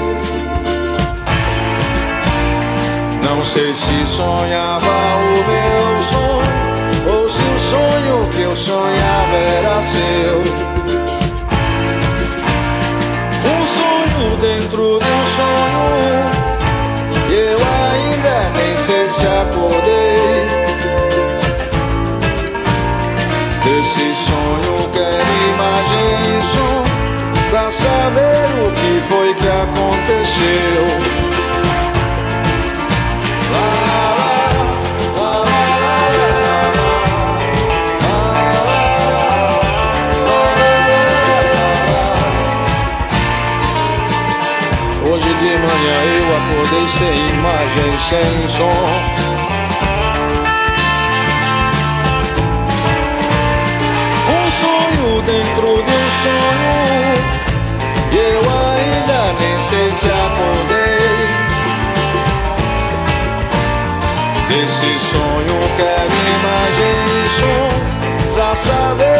Não 3.22 3.42
sei 3.44 3.72
se 3.74 4.06
sonhava 4.06 4.86
o 4.86 5.34
meu 5.50 6.02
sonho, 6.02 6.65
ou 7.36 7.42
se 7.42 7.42
o 7.42 7.58
sonho 7.58 8.30
que 8.30 8.42
eu 8.42 8.56
sonhava 8.56 9.36
era 9.36 9.82
seu. 9.82 10.40
Um 13.44 13.66
sonho 13.66 14.36
dentro 14.40 14.98
de 14.98 15.10
um 15.10 15.26
sonho, 15.26 16.18
eu 17.30 17.58
ainda 17.58 18.50
nem 18.58 18.76
sei 18.76 19.08
se 19.08 19.26
acordei. 19.26 20.66
Desse 23.64 24.14
sonho 24.14 24.90
quero 24.92 25.32
imagem 25.54 26.36
Pra 27.50 27.70
saber 27.70 28.48
o 28.64 28.72
que 28.72 29.00
foi 29.08 29.34
que 29.34 29.48
aconteceu 29.48 29.85
som. 48.48 48.66
Um 54.28 54.50
sonho 54.50 55.22
dentro 55.22 55.82
de 55.82 55.92
um 55.92 56.10
sonho. 56.22 56.76
E 58.12 58.16
eu 58.16 58.40
ainda 58.40 59.32
nem 59.40 59.60
sei 59.60 59.90
se 59.92 60.06
acordei. 60.06 60.86
Desse 64.48 64.98
sonho 64.98 65.56
quero 65.76 66.14
imagem 66.36 67.28
som 67.38 68.34
Pra 68.34 68.54
saber 68.54 69.15